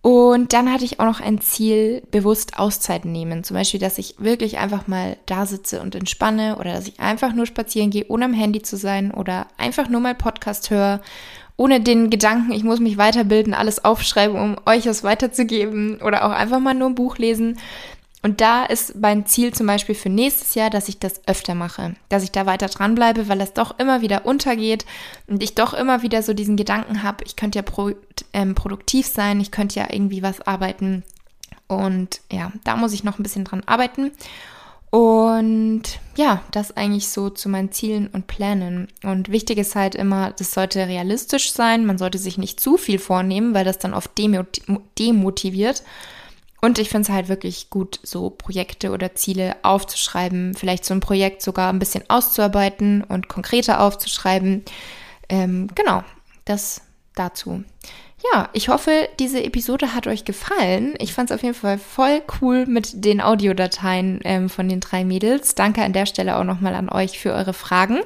Und 0.06 0.52
dann 0.52 0.72
hatte 0.72 0.84
ich 0.84 1.00
auch 1.00 1.04
noch 1.04 1.18
ein 1.20 1.40
Ziel, 1.40 2.00
bewusst 2.12 2.60
Auszeiten 2.60 3.10
nehmen. 3.10 3.42
Zum 3.42 3.56
Beispiel, 3.56 3.80
dass 3.80 3.98
ich 3.98 4.14
wirklich 4.18 4.58
einfach 4.58 4.86
mal 4.86 5.16
da 5.26 5.46
sitze 5.46 5.80
und 5.80 5.96
entspanne 5.96 6.58
oder 6.60 6.74
dass 6.74 6.86
ich 6.86 7.00
einfach 7.00 7.32
nur 7.32 7.44
spazieren 7.44 7.90
gehe, 7.90 8.04
ohne 8.06 8.26
am 8.26 8.32
Handy 8.32 8.62
zu 8.62 8.76
sein 8.76 9.10
oder 9.10 9.48
einfach 9.58 9.88
nur 9.88 10.00
mal 10.00 10.14
Podcast 10.14 10.70
höre, 10.70 11.00
ohne 11.56 11.80
den 11.80 12.08
Gedanken, 12.08 12.52
ich 12.52 12.62
muss 12.62 12.78
mich 12.78 12.98
weiterbilden, 12.98 13.52
alles 13.52 13.84
aufschreiben, 13.84 14.38
um 14.38 14.56
euch 14.64 14.86
was 14.86 15.02
weiterzugeben 15.02 16.00
oder 16.00 16.24
auch 16.24 16.30
einfach 16.30 16.60
mal 16.60 16.74
nur 16.74 16.90
ein 16.90 16.94
Buch 16.94 17.18
lesen. 17.18 17.58
Und 18.26 18.40
da 18.40 18.64
ist 18.64 18.96
mein 18.96 19.24
Ziel 19.24 19.54
zum 19.54 19.68
Beispiel 19.68 19.94
für 19.94 20.08
nächstes 20.08 20.56
Jahr, 20.56 20.68
dass 20.68 20.88
ich 20.88 20.98
das 20.98 21.20
öfter 21.28 21.54
mache, 21.54 21.94
dass 22.08 22.24
ich 22.24 22.32
da 22.32 22.44
weiter 22.44 22.66
dranbleibe, 22.66 23.28
weil 23.28 23.38
das 23.38 23.52
doch 23.52 23.78
immer 23.78 24.00
wieder 24.00 24.26
untergeht 24.26 24.84
und 25.28 25.44
ich 25.44 25.54
doch 25.54 25.74
immer 25.74 26.02
wieder 26.02 26.24
so 26.24 26.34
diesen 26.34 26.56
Gedanken 26.56 27.04
habe, 27.04 27.22
ich 27.24 27.36
könnte 27.36 27.60
ja 27.60 27.62
pro, 27.62 27.92
ähm, 28.32 28.56
produktiv 28.56 29.06
sein, 29.06 29.38
ich 29.40 29.52
könnte 29.52 29.78
ja 29.78 29.86
irgendwie 29.92 30.24
was 30.24 30.40
arbeiten. 30.40 31.04
Und 31.68 32.20
ja, 32.32 32.50
da 32.64 32.74
muss 32.74 32.94
ich 32.94 33.04
noch 33.04 33.20
ein 33.20 33.22
bisschen 33.22 33.44
dran 33.44 33.62
arbeiten. 33.64 34.10
Und 34.90 35.84
ja, 36.16 36.42
das 36.50 36.76
eigentlich 36.76 37.06
so 37.06 37.30
zu 37.30 37.48
meinen 37.48 37.70
Zielen 37.70 38.08
und 38.08 38.26
Plänen. 38.26 38.88
Und 39.04 39.30
wichtig 39.30 39.58
ist 39.58 39.76
halt 39.76 39.94
immer, 39.94 40.32
das 40.32 40.50
sollte 40.50 40.88
realistisch 40.88 41.52
sein. 41.52 41.86
Man 41.86 41.96
sollte 41.96 42.18
sich 42.18 42.38
nicht 42.38 42.58
zu 42.58 42.76
viel 42.76 42.98
vornehmen, 42.98 43.54
weil 43.54 43.64
das 43.64 43.78
dann 43.78 43.94
oft 43.94 44.10
demotiviert. 44.18 45.84
Und 46.66 46.80
ich 46.80 46.88
finde 46.88 47.02
es 47.02 47.14
halt 47.14 47.28
wirklich 47.28 47.70
gut, 47.70 48.00
so 48.02 48.28
Projekte 48.28 48.90
oder 48.90 49.14
Ziele 49.14 49.54
aufzuschreiben, 49.62 50.56
vielleicht 50.56 50.84
so 50.84 50.94
ein 50.94 51.00
Projekt 51.00 51.40
sogar 51.40 51.72
ein 51.72 51.78
bisschen 51.78 52.02
auszuarbeiten 52.08 53.04
und 53.04 53.28
konkreter 53.28 53.80
aufzuschreiben. 53.80 54.64
Ähm, 55.28 55.68
genau, 55.76 56.02
das 56.44 56.82
dazu. 57.14 57.62
Ja, 58.32 58.48
ich 58.52 58.68
hoffe, 58.68 59.08
diese 59.20 59.44
Episode 59.44 59.94
hat 59.94 60.08
euch 60.08 60.24
gefallen. 60.24 60.94
Ich 60.98 61.14
fand 61.14 61.30
es 61.30 61.36
auf 61.36 61.44
jeden 61.44 61.54
Fall 61.54 61.78
voll 61.78 62.20
cool 62.40 62.66
mit 62.66 63.04
den 63.04 63.20
Audiodateien 63.20 64.18
ähm, 64.24 64.48
von 64.48 64.68
den 64.68 64.80
drei 64.80 65.04
Mädels. 65.04 65.54
Danke 65.54 65.84
an 65.84 65.92
der 65.92 66.06
Stelle 66.06 66.36
auch 66.36 66.42
nochmal 66.42 66.74
an 66.74 66.88
euch 66.88 67.20
für 67.20 67.32
eure 67.32 67.52
Fragen. 67.52 68.00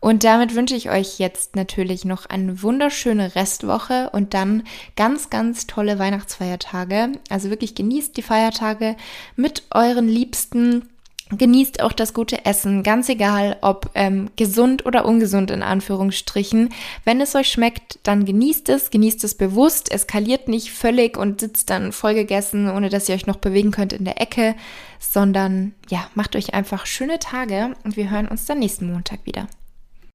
Und 0.00 0.22
damit 0.22 0.54
wünsche 0.54 0.76
ich 0.76 0.90
euch 0.90 1.18
jetzt 1.18 1.56
natürlich 1.56 2.04
noch 2.04 2.26
eine 2.26 2.62
wunderschöne 2.62 3.34
Restwoche 3.34 4.10
und 4.10 4.32
dann 4.32 4.62
ganz, 4.96 5.28
ganz 5.28 5.66
tolle 5.66 5.98
Weihnachtsfeiertage. 5.98 7.12
Also 7.30 7.50
wirklich 7.50 7.74
genießt 7.74 8.16
die 8.16 8.22
Feiertage 8.22 8.96
mit 9.34 9.64
euren 9.72 10.06
Liebsten. 10.06 10.88
Genießt 11.30 11.82
auch 11.82 11.92
das 11.92 12.14
gute 12.14 12.46
Essen, 12.46 12.82
ganz 12.82 13.10
egal, 13.10 13.58
ob 13.60 13.90
ähm, 13.94 14.30
gesund 14.36 14.86
oder 14.86 15.04
ungesund 15.04 15.50
in 15.50 15.62
Anführungsstrichen. 15.62 16.70
Wenn 17.04 17.20
es 17.20 17.34
euch 17.34 17.48
schmeckt, 17.48 17.98
dann 18.02 18.24
genießt 18.24 18.70
es, 18.70 18.88
genießt 18.88 19.24
es 19.24 19.34
bewusst, 19.34 19.92
eskaliert 19.92 20.48
nicht 20.48 20.72
völlig 20.72 21.18
und 21.18 21.40
sitzt 21.40 21.68
dann 21.68 21.92
vollgegessen, 21.92 22.70
ohne 22.70 22.88
dass 22.88 23.10
ihr 23.10 23.14
euch 23.14 23.26
noch 23.26 23.36
bewegen 23.36 23.72
könnt 23.72 23.92
in 23.92 24.06
der 24.06 24.22
Ecke, 24.22 24.54
sondern 25.00 25.74
ja, 25.90 26.08
macht 26.14 26.34
euch 26.34 26.54
einfach 26.54 26.86
schöne 26.86 27.18
Tage 27.18 27.74
und 27.84 27.98
wir 27.98 28.08
hören 28.08 28.28
uns 28.28 28.46
dann 28.46 28.60
nächsten 28.60 28.90
Montag 28.90 29.26
wieder. 29.26 29.48